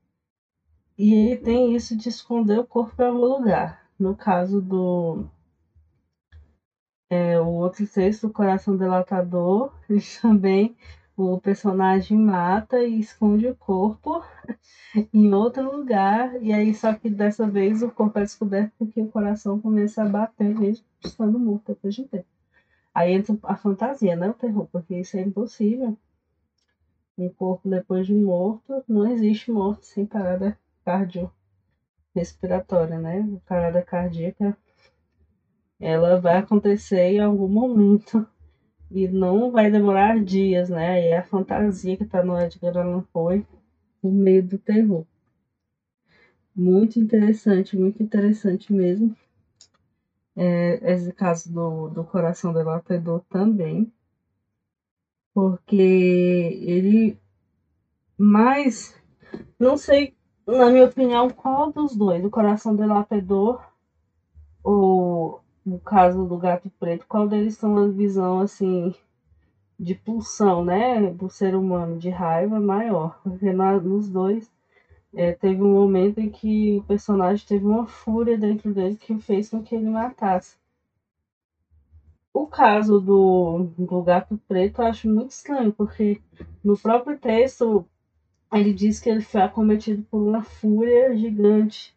[1.02, 3.90] E ele tem isso de esconder o corpo em algum lugar.
[3.98, 5.26] No caso do.
[7.10, 10.76] É, o outro texto, o Coração Delatador, ele também
[11.16, 14.22] o personagem mata e esconde o corpo
[15.12, 16.40] em outro lugar.
[16.40, 20.08] E aí, só que dessa vez o corpo é descoberto porque o coração começa a
[20.08, 22.28] bater mesmo estando morto depois de um tempo.
[22.94, 24.30] Aí entra a fantasia, né?
[24.30, 25.98] O terror, porque isso é impossível.
[27.18, 33.40] Um corpo depois de morto, não existe morte sem parada cardiorrespiratória, né?
[33.46, 34.56] Parada cardíaca,
[35.80, 38.26] ela vai acontecer em algum momento
[38.90, 41.02] e não vai demorar dias, né?
[41.02, 43.46] E é a fantasia que tá no Edgar Allan Poe
[44.00, 45.06] por meio do terror.
[46.54, 49.16] Muito interessante, muito interessante mesmo.
[50.36, 53.90] É, esse caso do, do Coração Delatador também.
[55.34, 57.18] Porque ele
[58.18, 58.94] mais.
[59.58, 60.14] Não sei,
[60.46, 63.62] na minha opinião, qual dos dois, o Coração Delatador
[64.62, 68.94] ou no caso do gato preto, qual deles tem uma visão assim
[69.78, 73.20] de pulsão, né, do ser humano, de raiva maior?
[73.22, 74.50] Porque na, nos dois
[75.14, 79.50] é, teve um momento em que o personagem teve uma fúria dentro dele que fez
[79.50, 80.56] com que ele matasse.
[82.32, 86.20] O caso do, do gato preto eu acho muito estranho, porque
[86.64, 87.86] no próprio texto
[88.52, 91.94] ele diz que ele foi acometido por uma fúria gigante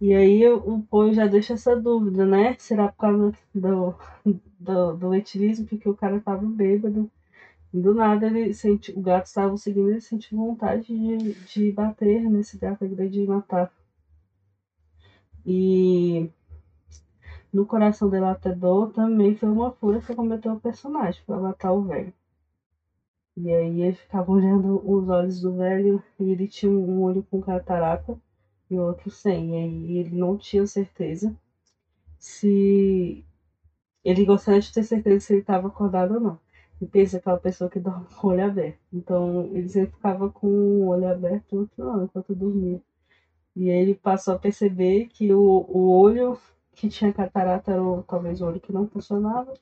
[0.00, 2.54] e aí o Poe já deixa essa dúvida, né?
[2.58, 3.94] Será por causa do,
[4.60, 7.10] do, do etilismo, porque o cara tava bêbado.
[7.72, 12.58] Do nada ele sente, o gato estava seguindo, ele sentiu vontade de, de bater nesse
[12.58, 13.72] gato de matar.
[15.46, 16.30] E
[17.52, 22.12] no coração delatador também foi uma fúria que cometeu o personagem para matar o velho.
[23.36, 27.40] E aí ele ficava olhando os olhos do velho e ele tinha um olho com
[27.40, 28.18] catarata
[28.70, 29.50] e o outro sem.
[29.50, 31.36] E aí ele não tinha certeza
[32.18, 33.24] se
[34.04, 36.40] ele gostaria de ter certeza se ele estava acordado ou não.
[36.80, 38.80] E pensa aquela pessoa que dorme com o olho aberto.
[38.92, 42.80] Então ele sempre ficava com o olho aberto e outro não, enquanto dormia.
[43.56, 46.38] E aí ele passou a perceber que o, o olho
[46.74, 49.54] que tinha catarata era o, talvez o olho que não funcionava.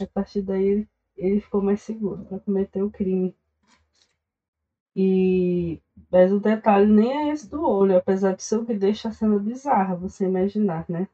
[0.00, 3.34] A partir daí ele, ele ficou mais seguro para cometer o crime.
[4.94, 9.08] E mas o detalhe nem é esse do olho, apesar de ser o que deixa
[9.08, 11.08] a cena bizarra, você imaginar, né?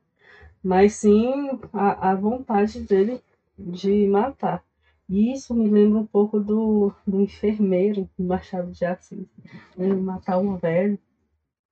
[0.63, 3.23] Mas sim a, a vontade dele
[3.59, 4.65] de matar.
[5.09, 9.27] E isso me lembra um pouco do, do enfermeiro do Machado de Assis.
[9.77, 10.99] Ele matar um velho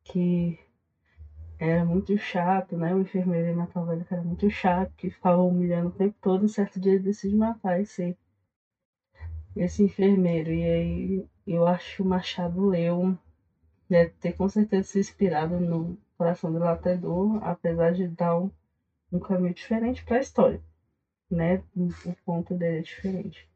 [0.05, 0.59] que
[1.61, 2.95] era muito chato, né?
[2.95, 6.45] O enfermeiro matar o velho que era muito chato, que ficava humilhando o tempo todo.
[6.45, 8.17] Um certo dia ele decide matar esse,
[9.55, 10.51] esse enfermeiro.
[10.51, 13.17] E aí eu acho que o Machado leu,
[13.89, 18.51] deve ter com certeza se inspirado no Coração do Latedor, apesar de dar um,
[19.13, 20.63] um caminho diferente para a história,
[21.31, 21.63] né?
[21.77, 23.47] O ponto dele é diferente.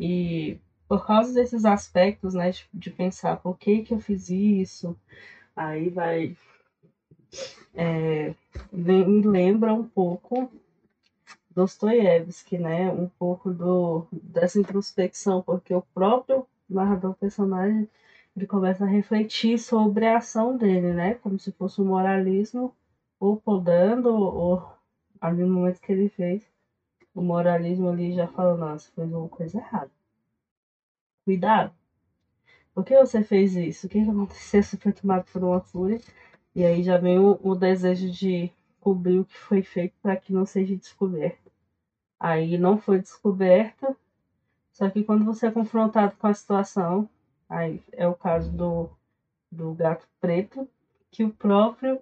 [0.00, 4.98] E por causa desses aspectos, né, de, de pensar por que que eu fiz isso,
[5.54, 6.36] aí vai
[7.74, 8.34] é,
[8.72, 10.50] me lembra um pouco
[11.50, 12.90] Dostoiévski, né?
[12.90, 17.88] Um pouco do, dessa introspecção, porque o próprio narrador personagem
[18.36, 21.14] ele começa a refletir sobre a ação dele, né?
[21.14, 22.72] Como se fosse um moralismo
[23.18, 24.62] ou podando, ou
[25.20, 26.48] ali no momento que ele fez,
[27.14, 29.90] o moralismo ali já falou, nossa, fez uma coisa errada.
[31.24, 31.72] Cuidado.
[32.72, 33.86] Por que você fez isso?
[33.86, 34.62] O que aconteceu?
[34.62, 36.00] Você foi tomado por uma fúria.
[36.58, 40.32] E aí já vem o, o desejo de cobrir o que foi feito para que
[40.32, 41.52] não seja descoberto.
[42.18, 43.96] Aí não foi descoberta,
[44.72, 47.08] só que quando você é confrontado com a situação,
[47.48, 48.90] aí é o caso do,
[49.52, 50.68] do gato preto,
[51.12, 52.00] que o próprio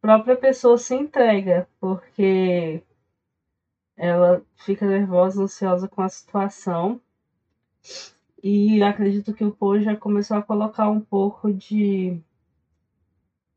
[0.00, 2.84] própria pessoa se entrega, porque
[3.96, 7.00] ela fica nervosa, ansiosa com a situação.
[8.40, 12.22] E acredito que o Poe já começou a colocar um pouco de,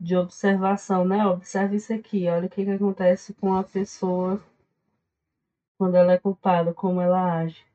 [0.04, 1.26] de observação, né?
[1.26, 4.38] Observe isso aqui, olha o que, que acontece com a pessoa
[5.78, 7.66] quando ela é culpada, como ela age.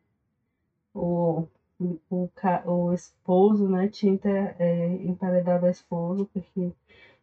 [0.92, 1.46] O,
[1.80, 2.28] o,
[2.66, 4.18] o esposo, né, tinha
[4.58, 6.72] é, emparedado a esposa, porque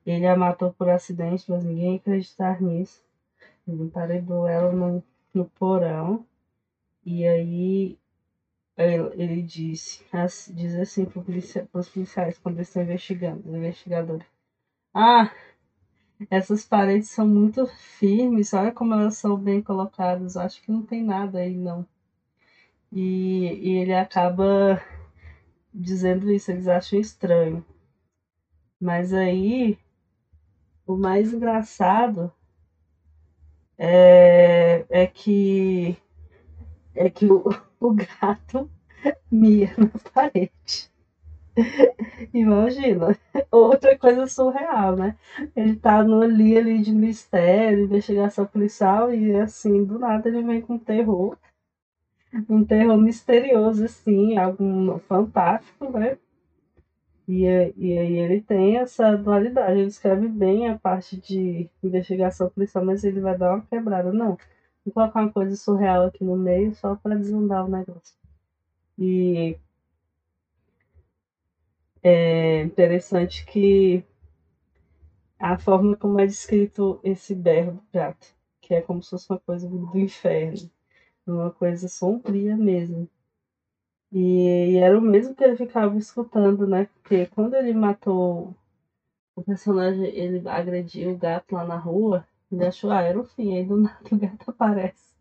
[0.06, 3.04] ele a matou por acidente, mas ninguém acreditar nisso.
[3.68, 6.26] Ele emparedou ela no, no porão.
[7.06, 8.00] E aí
[8.78, 10.04] ele, ele disse,
[10.52, 14.35] diz assim para os policiais quando eles estão investigando, os investigadores.
[14.96, 15.30] Ah,
[16.30, 21.04] essas paredes são muito firmes, olha como elas são bem colocadas, acho que não tem
[21.04, 21.86] nada aí não.
[22.92, 24.82] E, e ele acaba
[25.74, 27.66] dizendo isso, eles acham estranho.
[28.80, 29.78] Mas aí
[30.88, 32.32] o mais engraçado
[33.78, 35.98] é, é que
[36.96, 37.44] é que o,
[37.80, 38.70] o gato
[39.32, 40.92] mia na parede.
[42.34, 43.18] Imagina.
[43.52, 45.18] Outra coisa surreal, né?
[45.56, 50.62] Ele tá no ali, ali de mistério, investigação policial, e assim, do nada ele vem
[50.62, 51.38] com terror.
[52.50, 56.18] Um terror misterioso, assim, algo fantástico, né?
[57.28, 57.44] E,
[57.78, 63.04] e aí ele tem essa dualidade, ele escreve bem a parte de investigação policial, mas
[63.04, 64.14] ele vai dar uma quebrada.
[64.14, 64.38] Não,
[64.86, 68.16] vou colocar uma coisa surreal aqui no meio só para desandar o negócio.
[69.00, 69.58] E
[72.08, 74.04] é interessante que
[75.40, 78.28] a forma como é descrito esse do gato,
[78.62, 80.70] que é como se fosse uma coisa do inferno,
[81.26, 83.10] uma coisa sombria mesmo.
[84.12, 86.86] E, e, era o mesmo que ele ficava escutando, né?
[86.86, 88.56] Porque quando ele matou
[89.36, 93.56] o personagem, ele agrediu o gato lá na rua, ele achou, ah, era o fim.
[93.58, 95.16] Aí do nada o gato aparece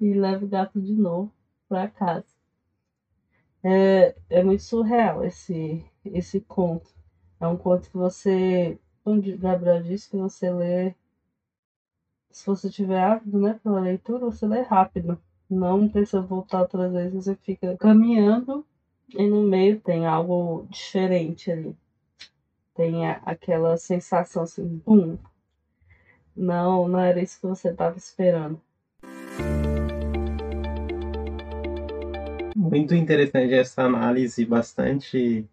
[0.00, 1.30] e leva o gato de novo
[1.68, 2.24] pra casa.
[3.62, 6.90] É, é muito surreal esse, esse conto.
[7.40, 10.94] É um conto que você, como o Gabriel disse, que você lê.
[12.30, 17.24] Se você tiver ávido, né, pela leitura, você lê rápido não precisa voltar outras vezes,
[17.24, 18.64] você fica caminhando
[19.14, 21.76] e no meio tem algo diferente ali.
[22.74, 25.16] Tem a, aquela sensação assim, bum.
[26.36, 28.60] Não, não era isso que você estava esperando.
[32.56, 35.46] Muito interessante essa análise bastante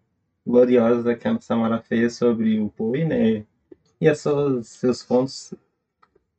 [0.46, 3.44] gloriosa que a Samara fez sobre o Poe, né?
[4.00, 5.54] E os seus, seus pontos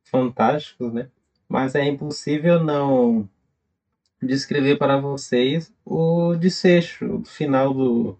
[0.04, 1.08] fantásticos, né?
[1.48, 3.28] Mas é impossível não
[4.22, 8.18] descrever para vocês o desfecho, o final do.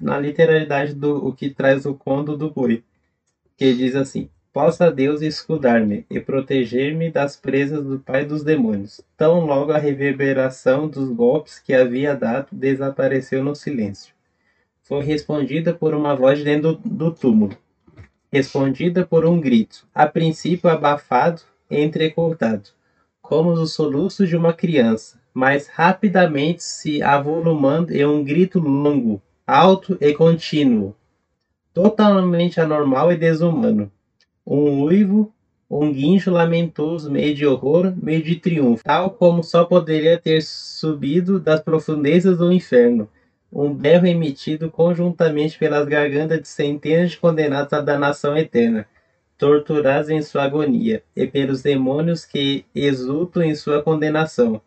[0.00, 2.84] na literalidade do o que traz o conto do boi.
[3.56, 9.00] Que diz assim: Possa Deus escudar-me e proteger-me das presas do pai dos demônios.
[9.16, 14.12] Tão logo a reverberação dos golpes que havia dado desapareceu no silêncio.
[14.90, 17.56] Foi respondida por uma voz dentro do túmulo.
[18.32, 22.70] Respondida por um grito, a princípio abafado e entrecortado
[23.22, 29.96] como os soluços de uma criança, mas rapidamente se avolumando em um grito longo, alto
[30.00, 30.96] e contínuo,
[31.72, 33.92] totalmente anormal e desumano.
[34.44, 35.32] Um uivo,
[35.70, 41.38] um guincho lamentoso, meio de horror, meio de triunfo, tal como só poderia ter subido
[41.38, 43.08] das profundezas do inferno.
[43.52, 48.86] Um berro emitido conjuntamente pelas gargantas de centenas de condenados à danação eterna
[49.40, 54.60] torturados em sua agonia, e pelos demônios que exultam em sua condenação.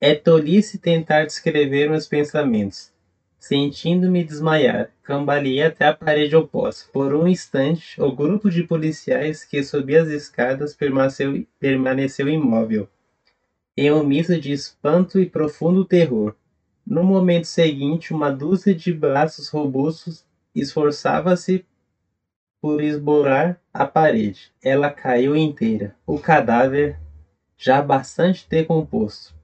[0.00, 2.92] É tolice tentar descrever meus pensamentos.
[3.38, 6.90] Sentindo-me desmaiar, cambaleei até a parede oposta.
[6.92, 12.88] Por um instante, o grupo de policiais que subia as escadas permaneceu, permaneceu imóvel,
[13.76, 16.34] em um misto de espanto e profundo terror.
[16.86, 20.24] No momento seguinte, uma dúzia de braços robustos
[20.54, 21.64] esforçava-se
[22.60, 24.52] por esborar a parede.
[24.62, 25.96] Ela caiu inteira.
[26.06, 26.98] O cadáver,
[27.56, 29.34] já bastante decomposto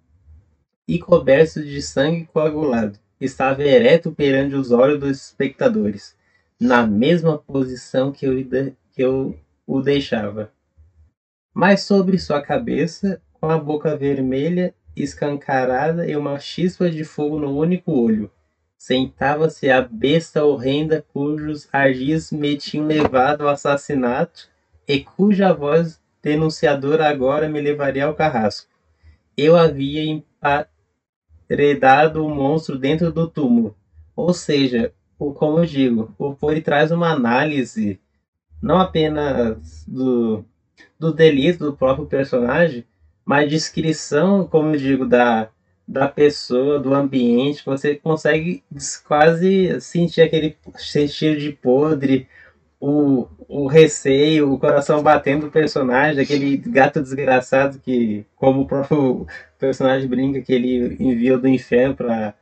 [0.88, 6.16] e coberto de sangue coagulado, estava ereto perante os olhos dos espectadores,
[6.60, 8.44] na mesma posição que eu,
[8.92, 10.52] que eu o deixava.
[11.52, 17.56] Mas sobre sua cabeça, com a boca vermelha escancarada e uma chispa de fogo no
[17.56, 18.30] único olho,
[18.78, 24.48] sentava-se a besta horrenda cujos ardis me tinham levado ao assassinato
[24.88, 28.68] e cuja voz denunciadora agora me levaria ao carrasco.
[29.36, 30.02] Eu havia
[31.48, 33.76] emparedado o monstro dentro do túmulo.
[34.14, 38.00] Ou seja, o, como eu digo, o Pori traz uma análise
[38.62, 40.44] não apenas do,
[40.98, 42.84] do delito do próprio personagem,
[43.26, 45.50] mas descrição, como eu digo, da
[45.88, 48.64] da pessoa, do ambiente, você consegue
[49.06, 52.28] quase sentir aquele cheiro de podre,
[52.80, 59.26] o, o receio, o coração batendo do personagem, aquele gato desgraçado que, como o próprio
[59.58, 62.34] personagem brinca, que ele enviou do inferno para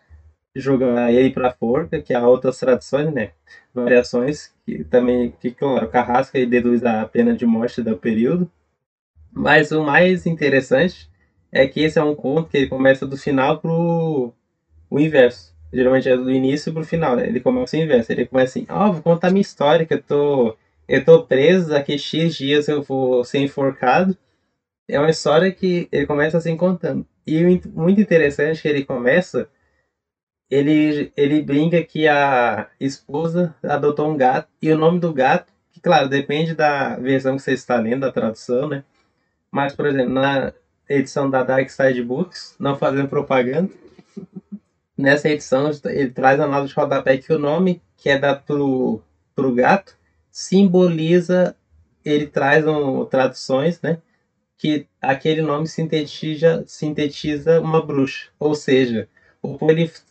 [0.56, 3.32] jogar ele para forca, que há outras tradições, né?
[3.74, 8.50] Variações, que também, que claro, Carrasca e deduz a pena de morte do período.
[9.34, 11.10] Mas o mais interessante
[11.50, 14.32] é que esse é um conto que ele começa do final pro
[14.88, 15.52] o inverso.
[15.72, 17.26] Geralmente é do início pro final, né?
[17.26, 18.12] Ele começa o inverso.
[18.12, 20.56] Ele começa assim, ó, oh, vou contar minha história, que eu tô,
[20.88, 24.16] eu tô preso, daqui X dias eu vou ser enforcado.
[24.88, 27.04] É uma história que ele começa assim contando.
[27.26, 27.42] E
[27.74, 29.48] muito interessante que ele começa,
[30.50, 35.80] ele, ele brinca que a esposa adotou um gato, e o nome do gato, que
[35.80, 38.84] claro, depende da versão que você está lendo, da tradução, né?
[39.54, 40.52] Mas, por exemplo, na,
[40.88, 43.70] edição da Dark Side Books, não fazendo propaganda.
[44.98, 49.00] Nessa edição, ele traz a nota de rodapé que o nome que é dado pro,
[49.32, 49.96] pro gato
[50.28, 51.54] simboliza,
[52.04, 53.98] ele traz um, traduções, né?
[54.58, 58.30] Que aquele nome sintetiza, sintetiza uma bruxa.
[58.40, 59.08] Ou seja,
[59.40, 59.56] o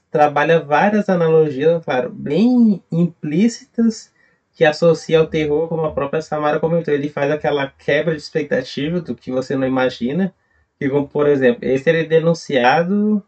[0.09, 4.12] trabalha várias analogias, claro, bem implícitas
[4.53, 6.93] que associa ao terror, como a própria Samara comentou.
[6.93, 10.33] Ele faz aquela quebra de expectativa do que você não imagina
[10.79, 13.23] que, por exemplo, esse ele é denunciado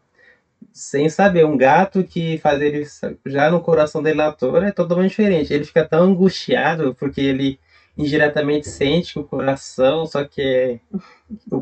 [0.72, 1.46] sem saber.
[1.46, 2.86] Um gato que faz ele
[3.26, 5.54] já no coração delator é totalmente diferente.
[5.54, 7.60] Ele fica tão angustiado porque ele
[7.98, 10.80] indiretamente sente que o coração, só que é,
[11.50, 11.62] o,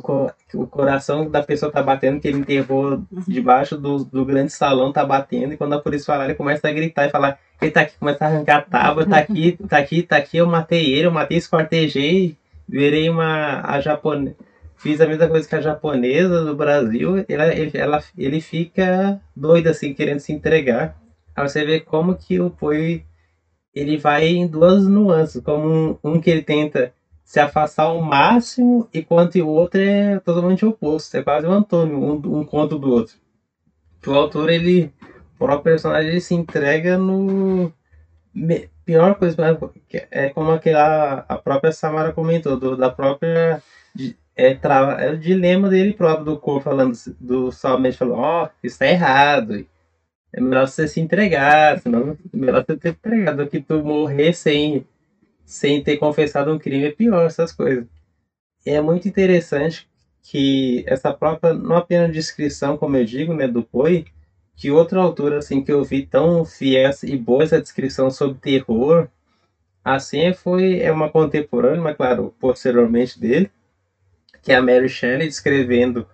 [0.56, 5.06] o coração da pessoa tá batendo, que ele enterrou debaixo do, do grande salão, tá
[5.06, 7.98] batendo, e quando a polícia falar, ele começa a gritar e falar, ele tá aqui,
[7.98, 11.38] começa a arrancar tábua, tá aqui, tá aqui, tá aqui, eu matei ele, eu matei,
[11.38, 12.38] esquartejei,
[12.68, 14.36] virei uma a japonesa
[14.84, 19.68] fiz a mesma coisa que a japonesa do Brasil, ela, ele, ela, ele fica doido
[19.68, 21.02] assim, querendo se entregar.
[21.34, 23.06] Aí você vê como que o Poi
[23.74, 26.94] ele vai em duas nuances, como um, um, que ele tenta
[27.24, 32.40] se afastar ao máximo, enquanto o outro é totalmente oposto, é quase um Antônio, um,
[32.40, 33.16] um conto do outro.
[34.06, 35.03] O autor, ele, o
[35.44, 37.74] próprio personagem, se entrega no
[38.86, 39.36] pior coisa,
[40.10, 43.62] é como aquela a própria Samara comentou, do, da própria
[44.36, 48.50] é, trava, é o dilema dele próprio, do corpo falando, do somente falando, ó, oh,
[48.64, 49.66] isso tá errado.
[50.32, 54.34] É melhor você se entregar, senão é melhor você ter entregado do que tu morrer
[54.34, 54.88] sem,
[55.46, 57.86] sem ter confessado um crime, é pior essas coisas.
[58.66, 59.88] E é muito interessante
[60.24, 64.06] que essa própria, não apenas descrição, como eu digo, né, do Poe,
[64.56, 69.08] que outra autora assim que eu vi tão fiéis e boa essa descrição sobre terror,
[69.84, 73.52] assim foi é uma contemporânea, mas claro, posteriormente dele,
[74.42, 76.08] que é a Mary Shelley descrevendo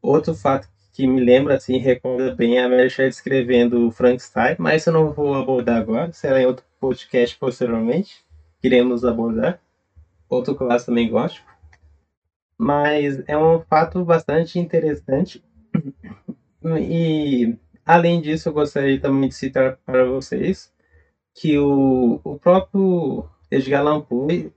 [0.00, 4.86] outro fato que me lembra assim, recorda bem a Mary Shelley descrevendo o Frankenstein, mas
[4.86, 8.24] eu não vou abordar agora, será em outro podcast posteriormente,
[8.60, 9.60] queremos abordar.
[10.28, 11.46] Outro clássico também gótico.
[12.56, 15.42] Mas é um fato bastante interessante.
[16.80, 20.72] E além disso, eu gostaria também de citar para vocês
[21.34, 24.04] que o, o próprio Edgar Allan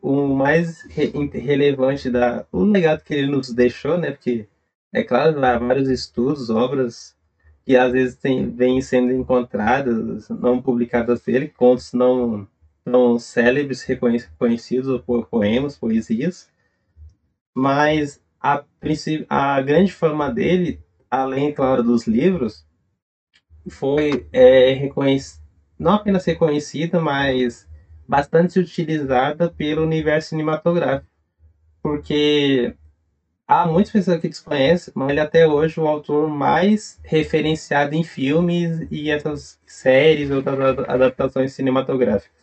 [0.02, 4.12] o mais re relevante da o legado que ele nos deixou, né?
[4.12, 4.48] Porque
[4.94, 7.16] é claro, há vários estudos, obras
[7.66, 12.48] que às vezes tem, vêm sendo encontradas, não publicadas dele, contos não
[12.86, 16.50] tão célebres, reconhecidos, ou poemas, poesias,
[17.54, 18.64] mas a,
[19.30, 22.66] a grande fama dele, além, claro, dos livros,
[23.70, 24.80] foi é,
[25.78, 27.68] não apenas reconhecida, mas
[28.08, 31.10] bastante utilizada pelo universo cinematográfico,
[31.82, 32.74] porque
[33.48, 38.04] há muitas pessoas que desconhecem, mas ele é até hoje o autor mais referenciado em
[38.04, 40.44] filmes e essas séries ou
[40.88, 42.38] adaptações cinematográficas.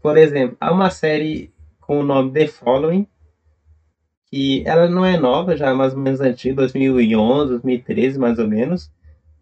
[0.00, 3.06] Por exemplo, há uma série com o nome The Following,
[4.30, 8.46] que ela não é nova, já é mais ou menos antiga, 2011, 2013 mais ou
[8.46, 8.90] menos,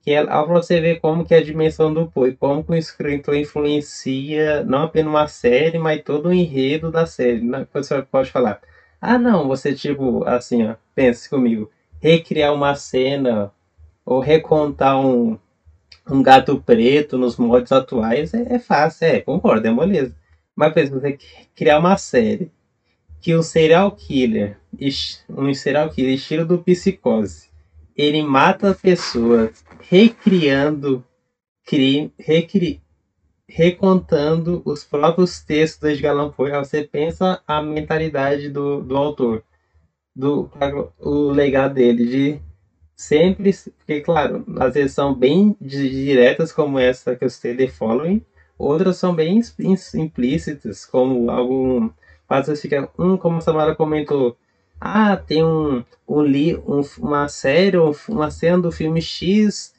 [0.07, 2.77] que é para você ver como que é a dimensão do Poe, como que o
[2.77, 7.43] escritor influencia não apenas uma série, mas todo o enredo da série.
[7.75, 8.61] Você pode falar,
[9.01, 11.69] ah, não, você tipo, assim, ó, pense comigo,
[12.01, 13.51] recriar uma cena
[14.05, 15.37] ou recontar um,
[16.09, 20.15] um gato preto nos modos atuais é, é fácil, é, concordo, é moleza.
[20.55, 21.19] Mas pensa, você
[21.53, 22.53] criar uma série
[23.21, 24.57] que o serial killer,
[25.29, 27.49] um serial killer estilo do psicose,
[27.97, 31.05] ele mata pessoas recriando
[31.65, 32.83] crime, recri,
[33.49, 39.45] recontando os próprios textos Edgar Allan Poe, você pensa a mentalidade do, do autor,
[40.15, 40.51] do
[40.99, 42.41] o legado dele de
[42.97, 48.25] sempre, porque claro, às vezes são bem diretas como essa que eu citei, The Following,
[48.59, 49.41] outras são bem
[49.95, 51.91] implícitas, como algum
[52.29, 54.37] às fica, hum, como a Samara comentou,
[54.81, 57.77] ah, tem um, um, li, um uma série,
[58.09, 59.76] uma cena do filme X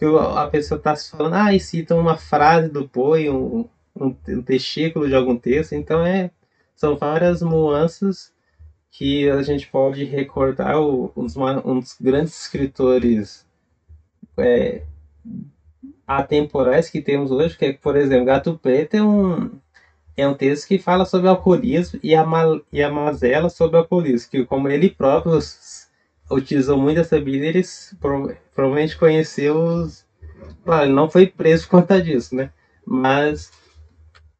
[0.00, 4.42] que a pessoa está falando, ah, e cita uma frase do Poe, um, um, um
[4.42, 5.74] testículo de algum texto.
[5.74, 6.30] Então, é,
[6.74, 8.32] são várias nuances
[8.90, 13.46] que a gente pode recordar um, dos, um dos grandes escritores
[14.38, 14.84] é,
[16.06, 19.50] atemporais que temos hoje, que é, por exemplo, Gato Preto é um,
[20.16, 22.24] é um texto que fala sobre alcoolismo e a,
[22.72, 25.38] e a mazela sobre alcoolismo, que como ele próprio
[26.30, 27.62] utilizou muito essa Bíblia, ele
[28.00, 30.06] provavelmente conheceu os.
[30.64, 32.52] Claro, ele não foi preso por conta disso, né?
[32.86, 33.50] Mas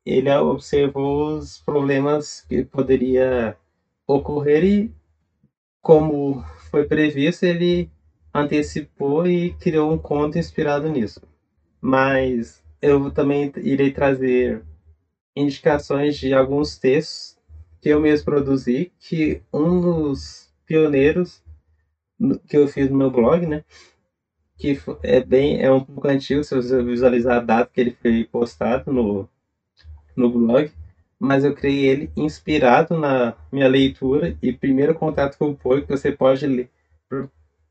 [0.04, 3.56] ele observou os problemas que poderia
[4.06, 4.94] ocorrer e,
[5.82, 7.90] como foi previsto, ele
[8.34, 11.20] antecipou e criou um conto inspirado nisso.
[11.80, 14.62] Mas eu também irei trazer
[15.36, 17.38] indicações de alguns textos
[17.80, 21.42] que eu mesmo produzi, que um dos pioneiros
[22.46, 23.64] que eu fiz no meu blog, né?
[24.58, 28.24] Que é bem, é um pouco antigo, se você visualizar a data que ele foi
[28.24, 29.28] postado no,
[30.14, 30.70] no blog,
[31.18, 35.88] mas eu criei ele inspirado na minha leitura e primeiro contato com o Poe, que
[35.88, 36.70] você pode ler.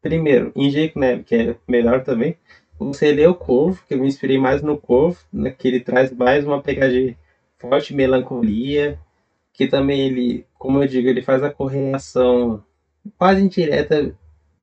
[0.02, 2.38] Primeiro, em né, que é melhor também,
[2.78, 6.12] você lê o Corvo, que eu me inspirei mais no Corvo, né, que ele traz
[6.12, 7.18] mais uma pegada de
[7.58, 8.98] forte melancolia,
[9.54, 12.64] que também ele, como eu digo, ele faz a correlação
[13.18, 14.16] quase indireta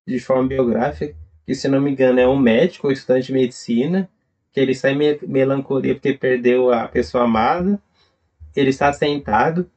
[0.06, 4.08] de forma biográfica, que se não me engano é um médico ou estudante de medicina,
[4.52, 7.80] que ele sai me melancolia porque perdeu a pessoa amada,
[8.54, 9.70] ele está sentado,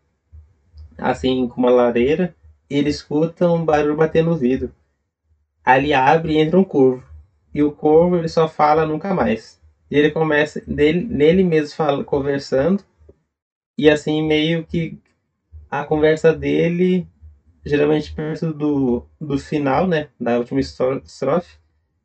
[0.97, 2.36] assim, com uma lareira,
[2.69, 4.71] e ele escuta um barulho batendo no vidro.
[5.65, 7.03] Ali abre e entra um corvo.
[7.53, 9.59] E o corvo ele só fala nunca mais.
[9.89, 12.84] E ele começa dele, nele mesmo fala, conversando.
[13.77, 14.97] E assim meio que
[15.69, 17.07] a conversa dele
[17.66, 21.57] geralmente perto do, do final, né, da última estrofe,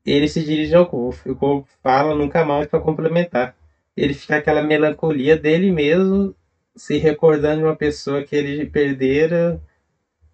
[0.05, 1.31] ele se dirige ao corpo.
[1.31, 3.57] O corpo fala nunca mais para complementar.
[3.97, 6.35] Ele fica aquela melancolia dele mesmo,
[6.77, 9.61] se recordando de uma pessoa que ele perdera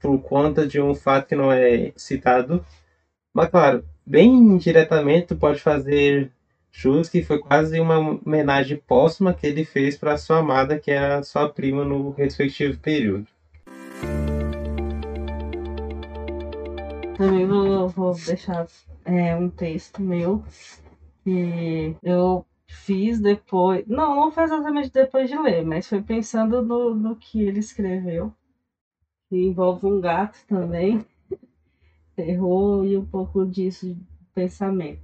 [0.00, 2.64] por conta de um fato que não é citado.
[3.32, 6.32] Mas claro, bem indiretamente tu pode fazer
[6.72, 11.22] jus que foi quase uma homenagem póstuma que ele fez para sua amada, que era
[11.22, 13.26] sua prima no respectivo período.
[17.20, 18.66] Também vou, deixar
[19.04, 20.42] é, um texto meu
[21.22, 23.86] que eu fiz depois.
[23.86, 28.32] Não, não foi exatamente depois de ler, mas foi pensando no, no que ele escreveu.
[29.28, 31.04] Que envolve um gato também.
[32.16, 34.00] Terror e um pouco disso de
[34.34, 35.02] pensamento.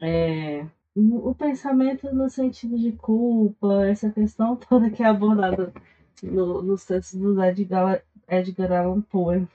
[0.00, 0.64] É,
[0.94, 5.72] o pensamento no sentido de culpa, essa questão toda que é abordada
[6.22, 9.48] no, nos textos do Edgar, Edgar Allan Poe.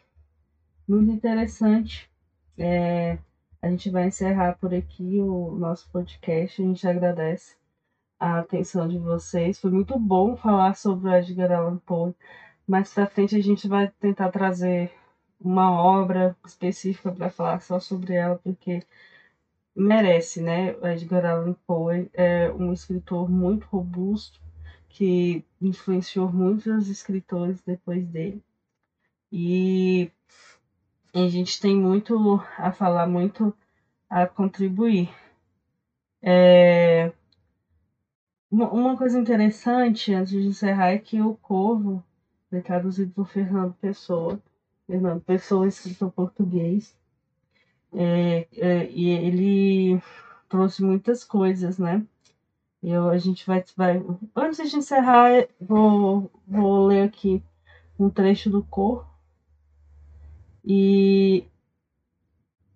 [0.88, 2.10] Muito interessante.
[2.58, 3.18] É,
[3.62, 6.62] a gente vai encerrar por aqui o nosso podcast.
[6.62, 7.56] A gente agradece
[8.20, 9.60] a atenção de vocês.
[9.60, 12.14] Foi muito bom falar sobre o Edgar Allan Poe.
[12.68, 14.92] Mais pra frente a gente vai tentar trazer
[15.40, 18.84] uma obra específica para falar só sobre ela, porque
[19.76, 20.74] merece, né?
[20.78, 24.40] O Edgar Allan Poe é um escritor muito robusto
[24.90, 28.42] que influenciou muitos escritores depois dele.
[29.32, 30.12] E
[31.24, 33.54] a gente tem muito a falar, muito
[34.10, 35.10] a contribuir.
[36.22, 37.12] É...
[38.52, 42.04] Uma coisa interessante, antes de encerrar, é que o Corvo
[42.50, 44.42] foi traduzido por Fernando Pessoa.
[44.88, 46.96] Fernando Pessoa, escritor português.
[47.94, 50.02] É, é, e ele
[50.50, 52.06] trouxe muitas coisas, né?
[52.84, 54.04] Eu, a gente vai, vai.
[54.36, 57.42] Antes de encerrar, vou, vou ler aqui
[57.98, 59.15] um trecho do Corvo
[60.66, 61.46] e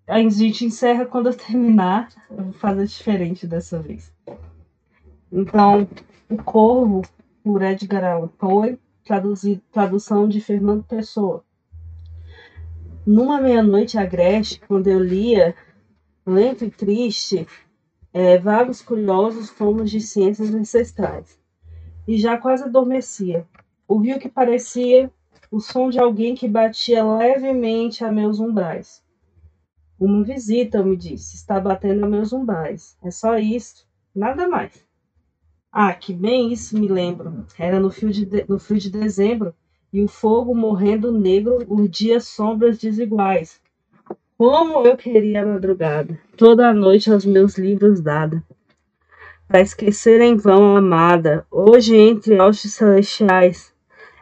[0.07, 2.09] a gente encerra quando eu terminar.
[2.29, 4.13] Eu vou fazer diferente dessa vez.
[5.31, 5.87] Então,
[6.29, 7.01] O Corvo,
[7.43, 8.77] por Edgar Allan Poe,
[9.71, 11.43] tradução de Fernando Pessoa.
[13.05, 15.55] Numa meia-noite agreste, quando eu lia,
[16.25, 17.47] lento e triste,
[18.13, 21.39] é, vagos curiosos tomos de ciências ancestrais,
[22.07, 23.47] e já quase adormecia,
[23.87, 25.11] ouvi o que parecia
[25.51, 29.03] o som de alguém que batia levemente a meus umbrais.
[29.99, 32.97] Uma visita, me disse, está batendo a meus umbrais.
[33.03, 34.87] É só isso, nada mais.
[35.71, 37.45] Ah, que bem isso me lembro.
[37.57, 39.53] Era no fio de, de no fio de dezembro
[39.91, 43.59] e o fogo morrendo negro urdia sombras desiguais.
[44.37, 48.41] Como eu queria a madrugada, toda a noite aos meus livros dada.
[49.47, 53.73] Para esquecer em vão a amada, hoje entre hostes celestiais,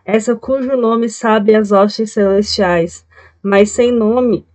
[0.08, 3.06] essa cujo nome sabe as hostes celestiais,
[3.44, 4.48] mas sem nome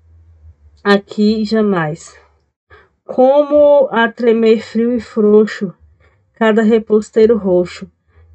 [0.82, 2.18] aqui jamais.
[3.04, 5.74] Como a tremer frio e frouxo,
[6.32, 7.86] cada reposteiro roxo,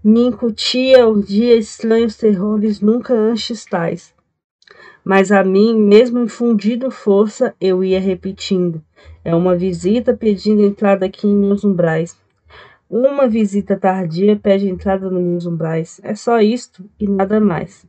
[0.03, 4.13] me incutia o dia estranhos terrores nunca antes tais.
[5.03, 8.80] Mas a mim, mesmo infundido força, eu ia repetindo.
[9.26, 12.15] É uma visita pedindo entrada aqui em meus umbrais.
[12.89, 15.99] Uma visita tardia pede entrada nos meus umbrais.
[16.03, 17.85] É só isto e nada mais.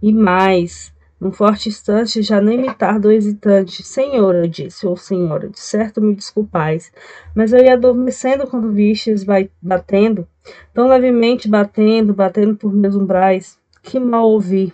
[0.00, 3.82] E mais, num forte instante, já nem me tardo hesitante.
[3.82, 6.90] Senhor, eu disse, ou senhora, de certo me desculpais,
[7.34, 9.22] mas eu ia adormecendo quando vistes
[9.60, 10.26] batendo,
[10.72, 14.72] tão levemente batendo, batendo por meus umbrais, que mal ouvi.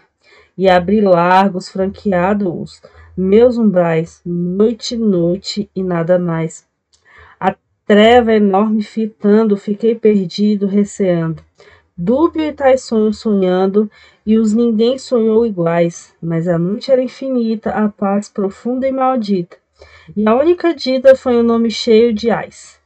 [0.56, 2.80] E abri largos, franqueados,
[3.16, 6.67] meus umbrais, noite, noite e nada mais
[7.89, 11.43] treva enorme fitando, fiquei perdido, receando.
[11.97, 13.91] Dúbio e tais sonhos sonhando,
[14.26, 19.57] e os ninguém sonhou iguais, mas a noite era infinita, a paz profunda e maldita.
[20.14, 22.78] E a única dita foi o um nome cheio de ais.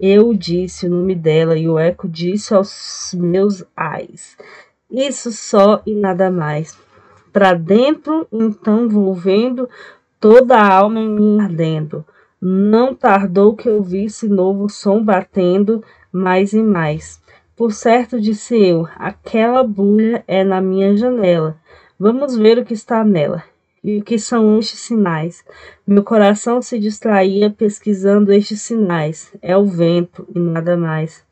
[0.00, 4.34] Eu disse o nome dela, e o eco disse aos meus ais.
[4.90, 6.74] Isso só e nada mais.
[7.34, 9.68] Para dentro, então, volvendo,
[10.18, 12.02] toda a alma em mim ardendo
[12.40, 15.82] não tardou que eu visse novo som batendo
[16.12, 17.20] mais e mais.
[17.56, 21.56] Por certo, disse eu, aquela bulha é na minha janela.
[21.98, 23.42] Vamos ver o que está nela.
[23.82, 25.44] E o que são estes sinais?
[25.86, 29.32] Meu coração se distraía pesquisando estes sinais.
[29.42, 31.24] É o vento e nada mais.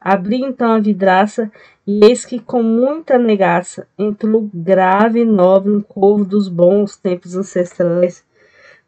[0.00, 1.50] Abri então a vidraça
[1.86, 7.36] e eis que com muita negaça entrou grave e nobre um corvo dos bons tempos
[7.36, 8.24] ancestrais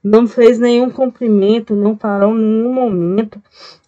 [0.03, 3.43] não fez nenhum cumprimento, não parou nenhum momento,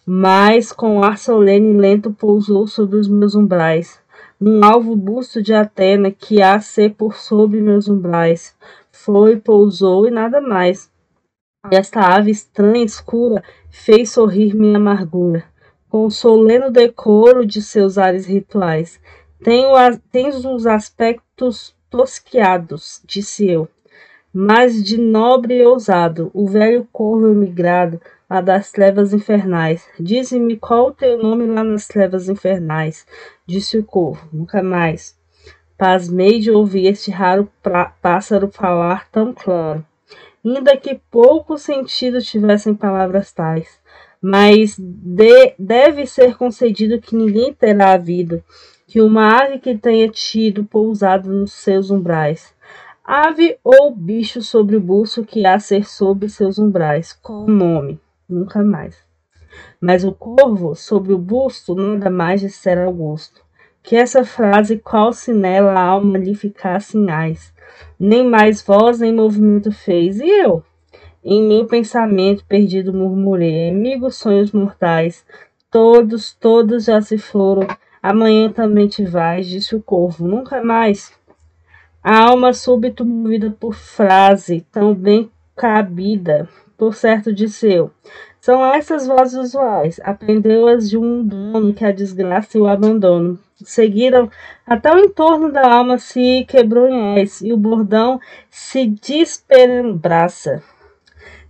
[0.05, 3.99] mas com ar solene e lento pousou sobre os meus umbrais,
[4.39, 8.55] num alvo busto de Atena que há ser por sobre meus umbrais.
[8.91, 10.91] Foi, pousou e nada mais.
[11.71, 15.45] Esta ave estranha e escura fez sorrir minha amargura,
[15.89, 18.99] com o soleno decoro de seus ares rituais.
[19.43, 19.69] Tenho
[20.11, 23.67] tens os aspectos tosquiados, disse eu,
[24.33, 29.85] mas de nobre e ousado, o velho corvo emigrado lá das trevas infernais.
[29.99, 33.05] Dize-me qual o teu nome lá nas trevas infernais.
[33.45, 35.17] Disse o corvo, nunca mais.
[35.77, 37.49] Pasmei de ouvir este raro
[38.01, 39.85] pássaro falar tão claro.
[40.45, 43.81] ainda que pouco sentido tivessem palavras tais.
[44.21, 48.41] Mas de, deve ser concedido que ninguém terá havido,
[48.87, 52.53] que uma ave que tenha tido pousado nos seus umbrais,
[53.13, 58.63] ave ou bicho sobre o busto que há ser sobre seus umbrais, com nome, nunca
[58.63, 58.95] mais.
[59.81, 63.41] Mas o corvo sobre o busto nada mais de ser Augusto.
[63.83, 67.53] Que essa frase qual-se nela a alma lhe ficasse em ais.
[67.99, 70.21] Nem mais voz nem movimento fez.
[70.21, 70.63] E eu?
[71.21, 75.25] Em meu pensamento perdido murmurei, amigos sonhos mortais,
[75.69, 77.67] todos, todos já se foram,
[78.01, 81.11] amanhã também te vais, disse o corvo, nunca mais.
[82.03, 87.91] A alma súbito movida por frase, tão bem cabida, por certo disse eu,
[88.39, 93.37] são essas vozes usuais, aprendeu-as de um dono que a desgraça e o abandono.
[93.63, 94.31] Seguiram
[94.65, 100.63] até o entorno da alma se quebrou em és, e o bordão se desperambraça.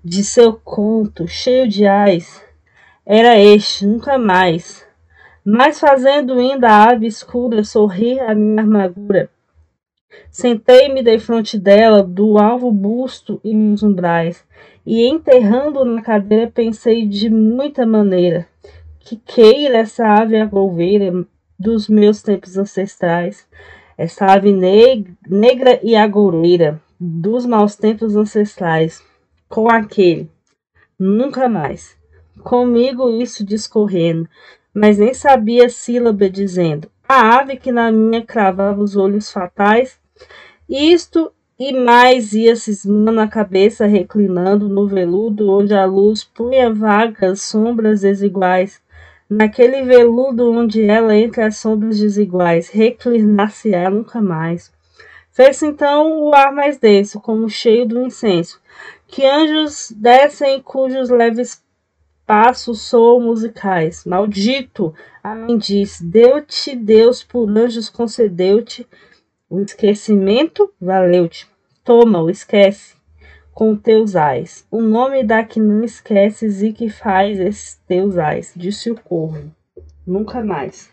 [0.03, 2.43] De seu conto, cheio de ais,
[3.05, 4.85] era este, nunca mais.
[5.45, 9.29] Mas fazendo ainda a ave escura sorrir a minha amargura,
[10.29, 14.43] Sentei-me defronte dela, do alvo busto e meus umbrais,
[14.85, 18.47] e enterrando na cadeira pensei de muita maneira
[18.99, 21.25] que queira essa ave agolveira
[21.59, 23.47] dos meus tempos ancestrais,
[23.97, 29.03] essa ave neg negra e agoureira dos maus tempos ancestrais,
[29.49, 30.29] com aquele,
[30.97, 31.97] nunca mais,
[32.41, 34.27] comigo isso discorrendo,
[34.73, 39.99] mas nem sabia sílaba dizendo, a ave que na minha cravava os olhos fatais,
[40.69, 47.41] isto e mais ia cismando a cabeça, reclinando no veludo, onde a luz punha vagas
[47.41, 48.81] sombras desiguais.
[49.29, 54.71] Naquele veludo onde ela, entre as sombras desiguais, reclinar-se-á nunca mais.
[55.31, 58.59] Fez-se então o ar mais denso, como cheio do incenso,
[59.07, 61.63] que anjos descem cujos leves
[62.25, 64.03] passos soam musicais.
[64.03, 64.93] Maldito,
[65.23, 68.87] a mim diz, deu-te Deus por anjos concedeu-te,
[69.51, 71.45] o esquecimento valeu-te.
[71.83, 72.95] Toma-o, esquece,
[73.53, 74.65] com teus ais.
[74.71, 79.51] O nome da que não esqueces e que faz esses teus ais, disse o corvo.
[80.07, 80.89] Nunca mais.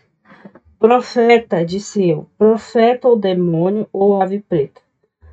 [0.77, 4.81] Profeta, disse eu, profeta ou demônio ou ave preta.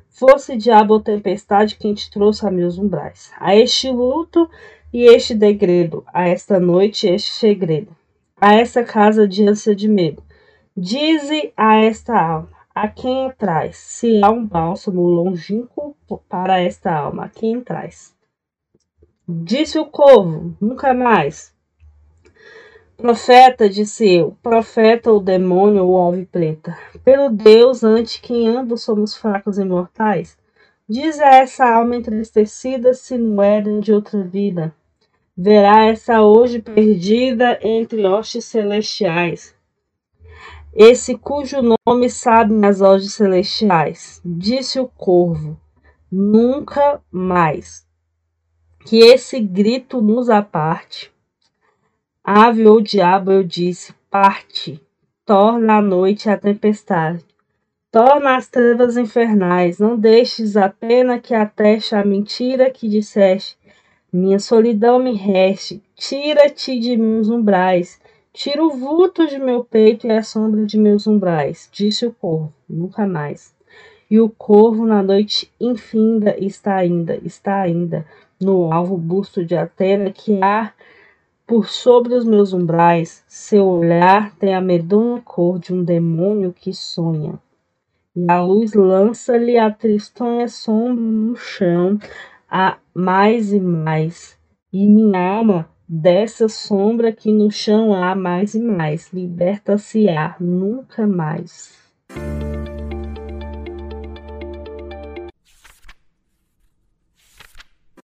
[0.09, 3.33] Fosse diabo ou tempestade quem te trouxe a meus umbrais.
[3.37, 4.49] A este luto
[4.93, 7.93] e este degredo, a esta noite este segredo,
[8.39, 10.23] a esta casa de ânsia de medo.
[10.75, 13.77] Dize a esta alma, a quem traz?
[13.77, 15.97] Se há um bálsamo longínquo
[16.29, 18.15] para esta alma, quem traz?
[19.27, 21.55] Disse o corvo, nunca mais.
[22.95, 29.15] Profeta, disse eu, profeta ou demônio ou alve preta, pelo Deus ante quem ambos somos
[29.15, 30.37] fracos e mortais,
[30.87, 34.73] diz a essa alma entristecida se não era de outra vida.
[35.35, 39.56] Verá essa hoje perdida entre hostes celestiais
[40.73, 44.21] esse cujo nome sabem as hostes celestiais.
[44.23, 45.59] Disse o corvo:
[46.11, 47.85] Nunca mais.
[48.85, 51.11] Que esse grito nos aparte.
[52.23, 54.81] Ave ou diabo, eu disse: Parte.
[55.25, 57.25] Torna a noite a tempestade.
[57.91, 59.79] Torna as trevas infernais.
[59.79, 63.57] Não deixes a pena que ateste a mentira que disseste.
[64.13, 65.83] Minha solidão me reste.
[65.95, 67.99] Tira-te de meus umbrais
[68.37, 72.53] Tira o vulto de meu peito e a sombra de meus umbrais, disse o corvo,
[72.69, 73.51] nunca mais.
[74.11, 78.05] E o corvo na noite infinda está ainda, está ainda,
[78.39, 80.71] no alvo busto de Atena que há
[81.47, 83.23] por sobre os meus umbrais.
[83.27, 87.39] Seu olhar tem a medonha cor de um demônio que sonha.
[88.15, 91.97] E a luz lança-lhe a tristonha sombra no chão,
[92.47, 94.37] a mais e mais.
[94.71, 101.77] E minha alma Dessa sombra que no chão há mais e mais, liberta-se-á nunca mais.